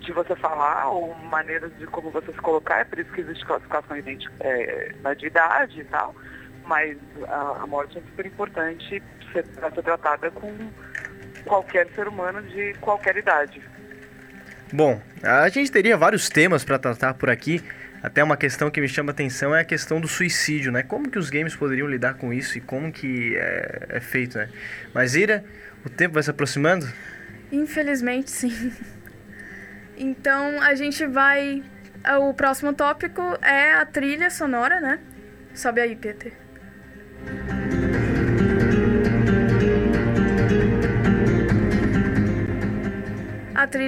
de 0.00 0.12
você 0.12 0.34
falar 0.36 0.88
ou 0.90 1.14
maneiras 1.14 1.72
de 1.78 1.86
como 1.86 2.10
você 2.10 2.32
se 2.32 2.38
colocar, 2.38 2.80
é 2.80 2.84
por 2.84 2.98
isso 2.98 3.12
que 3.12 3.20
existe 3.20 3.44
classificação 3.46 3.96
é, 3.96 5.14
de 5.16 5.26
idade 5.26 5.80
e 5.80 5.84
tal, 5.84 6.14
mas 6.66 6.98
a, 7.28 7.62
a 7.62 7.66
morte 7.66 7.98
é 7.98 8.00
super 8.00 8.26
importante 8.26 9.02
pra 9.54 9.70
ser 9.70 9.82
tratada 9.82 10.30
com 10.32 10.52
qualquer 11.44 11.86
ser 11.94 12.08
humano 12.08 12.42
de 12.42 12.74
qualquer 12.80 13.16
idade. 13.16 13.62
Bom, 14.72 15.00
a 15.22 15.48
gente 15.48 15.70
teria 15.70 15.96
vários 15.96 16.28
temas 16.28 16.64
para 16.64 16.78
tratar 16.78 17.14
por 17.14 17.28
aqui. 17.28 17.62
Até 18.02 18.22
uma 18.24 18.36
questão 18.36 18.68
que 18.68 18.80
me 18.80 18.88
chama 18.88 19.12
atenção 19.12 19.54
é 19.54 19.60
a 19.60 19.64
questão 19.64 20.00
do 20.00 20.08
suicídio, 20.08 20.72
né? 20.72 20.82
Como 20.82 21.08
que 21.08 21.18
os 21.18 21.30
games 21.30 21.54
poderiam 21.54 21.86
lidar 21.86 22.14
com 22.14 22.32
isso 22.32 22.58
e 22.58 22.60
como 22.60 22.90
que 22.90 23.36
é, 23.36 23.86
é 23.90 24.00
feito, 24.00 24.36
né? 24.38 24.48
Mas 24.92 25.14
Ira, 25.14 25.44
o 25.86 25.88
tempo 25.88 26.14
vai 26.14 26.22
se 26.22 26.30
aproximando. 26.30 26.86
Infelizmente, 27.52 28.28
sim. 28.32 28.72
Então, 29.96 30.60
a 30.60 30.74
gente 30.74 31.06
vai. 31.06 31.62
O 32.20 32.34
próximo 32.34 32.72
tópico 32.72 33.22
é 33.40 33.74
a 33.74 33.86
trilha 33.86 34.30
sonora, 34.30 34.80
né? 34.80 34.98
Sobe 35.54 35.80
aí, 35.80 35.94
Peter. 35.94 36.41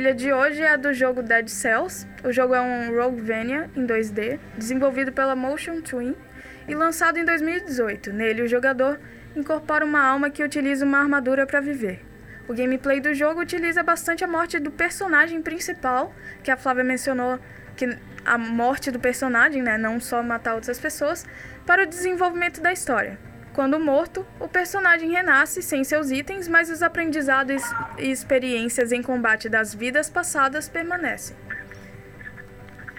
Trilha 0.04 0.14
de 0.14 0.32
hoje 0.34 0.60
é 0.60 0.68
a 0.68 0.76
do 0.76 0.92
jogo 0.92 1.22
Dead 1.22 1.48
Cells. 1.48 2.06
O 2.22 2.30
jogo 2.30 2.54
é 2.54 2.60
um 2.60 2.94
Roguevania 2.94 3.70
em 3.74 3.86
2D, 3.86 4.38
desenvolvido 4.54 5.10
pela 5.12 5.34
Motion 5.34 5.80
Twin 5.80 6.14
e 6.68 6.74
lançado 6.74 7.18
em 7.18 7.24
2018. 7.24 8.12
Nele, 8.12 8.42
o 8.42 8.48
jogador 8.48 9.00
incorpora 9.34 9.82
uma 9.82 10.02
alma 10.02 10.28
que 10.28 10.44
utiliza 10.44 10.84
uma 10.84 10.98
armadura 10.98 11.46
para 11.46 11.58
viver. 11.58 12.04
O 12.46 12.52
gameplay 12.52 13.00
do 13.00 13.14
jogo 13.14 13.40
utiliza 13.40 13.82
bastante 13.82 14.22
a 14.22 14.28
morte 14.28 14.58
do 14.58 14.70
personagem 14.70 15.40
principal, 15.40 16.14
que 16.42 16.50
a 16.50 16.56
Flávia 16.58 16.84
mencionou 16.84 17.38
que 17.74 17.96
a 18.26 18.36
morte 18.36 18.90
do 18.90 19.00
personagem, 19.00 19.62
né, 19.62 19.78
não 19.78 19.98
só 19.98 20.22
matar 20.22 20.54
outras 20.54 20.78
pessoas, 20.78 21.24
para 21.64 21.84
o 21.84 21.86
desenvolvimento 21.86 22.60
da 22.60 22.74
história. 22.74 23.18
Quando 23.54 23.78
morto, 23.78 24.26
o 24.40 24.48
personagem 24.48 25.12
renasce 25.12 25.62
sem 25.62 25.84
seus 25.84 26.10
itens, 26.10 26.48
mas 26.48 26.68
os 26.68 26.82
aprendizados 26.82 27.62
e 27.96 28.10
experiências 28.10 28.90
em 28.90 29.00
combate 29.00 29.48
das 29.48 29.72
vidas 29.72 30.10
passadas 30.10 30.68
permanecem. 30.68 31.36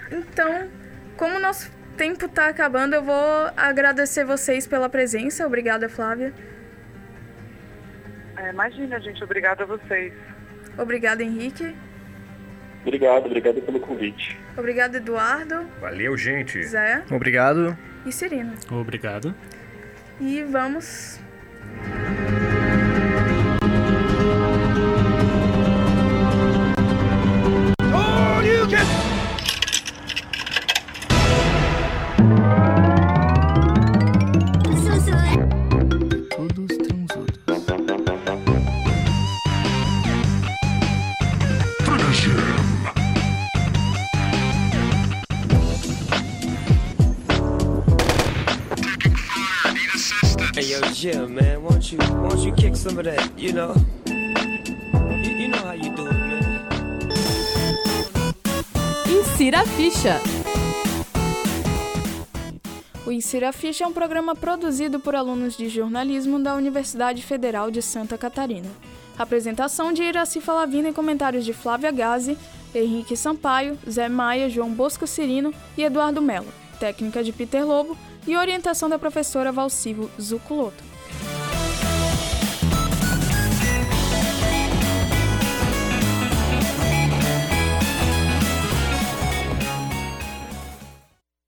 Então, 0.09 0.69
como 1.17 1.39
nosso 1.41 1.69
tempo 1.97 2.25
está 2.25 2.47
acabando, 2.47 2.93
eu 2.95 3.03
vou 3.03 3.51
agradecer 3.57 4.23
vocês 4.23 4.65
pela 4.65 4.87
presença. 4.87 5.45
Obrigada, 5.45 5.89
Flávia. 5.89 6.33
É, 8.37 8.49
imagina, 8.49 8.97
gente, 9.01 9.21
obrigada 9.25 9.63
a 9.63 9.67
vocês. 9.67 10.13
Obrigada, 10.77 11.21
Henrique. 11.21 11.75
Obrigado, 12.81 13.25
obrigado 13.25 13.61
pelo 13.61 13.79
convite. 13.81 14.39
Obrigada, 14.55 14.97
Eduardo, 14.97 15.67
Valeu, 15.81 16.15
gente. 16.15 16.63
Zé 16.63 17.03
Obrigado. 17.11 17.77
e 18.05 18.11
Cirino. 18.11 18.53
Obrigado. 18.71 19.35
E 20.19 20.43
vamos. 20.43 21.19
Hey 50.57 50.71
yo, 50.71 50.79
Jim, 50.93 51.35
man, 51.35 51.61
won't 51.61 51.91
you 51.91 51.97
won't 52.21 52.39
you 52.39 52.53
kick 52.53 52.77
some 52.77 52.97
of 52.97 53.03
that, 53.03 53.29
you 53.37 53.51
know? 53.51 53.75
You, 54.05 55.31
you 55.35 55.47
know 55.49 55.57
how 55.57 55.73
you 55.73 55.93
do 55.93 56.07
it, 56.07 56.13
man. 56.13 56.69
Insira 59.05 59.59
a 59.59 59.65
ficha. 59.65 60.21
O 63.05 63.11
Insira 63.11 63.49
a 63.49 63.51
Ficha 63.51 63.83
é 63.83 63.87
um 63.87 63.91
programa 63.91 64.33
produzido 64.33 64.97
por 64.97 65.13
alunos 65.13 65.57
de 65.57 65.67
jornalismo 65.67 66.39
da 66.39 66.55
Universidade 66.55 67.21
Federal 67.21 67.69
de 67.69 67.81
Santa 67.81 68.17
Catarina. 68.17 68.69
Apresentação 69.17 69.91
de 69.91 70.03
Iraci 70.03 70.39
Falavina 70.39 70.87
e 70.87 70.93
comentários 70.93 71.43
de 71.43 71.51
Flávia 71.51 71.91
Gazi, 71.91 72.37
Henrique 72.73 73.17
Sampaio, 73.17 73.77
Zé 73.89 74.07
Maia, 74.07 74.49
João 74.49 74.71
Bosco 74.71 75.05
Cirino 75.05 75.53
e 75.77 75.83
Eduardo 75.83 76.21
Melo. 76.21 76.47
Técnica 76.79 77.21
de 77.21 77.33
Peter 77.33 77.65
Lobo 77.65 77.97
e 78.27 78.35
orientação 78.35 78.89
da 78.89 78.99
professora 78.99 79.51
Valcivo 79.51 80.09
Zuculoto. 80.19 80.94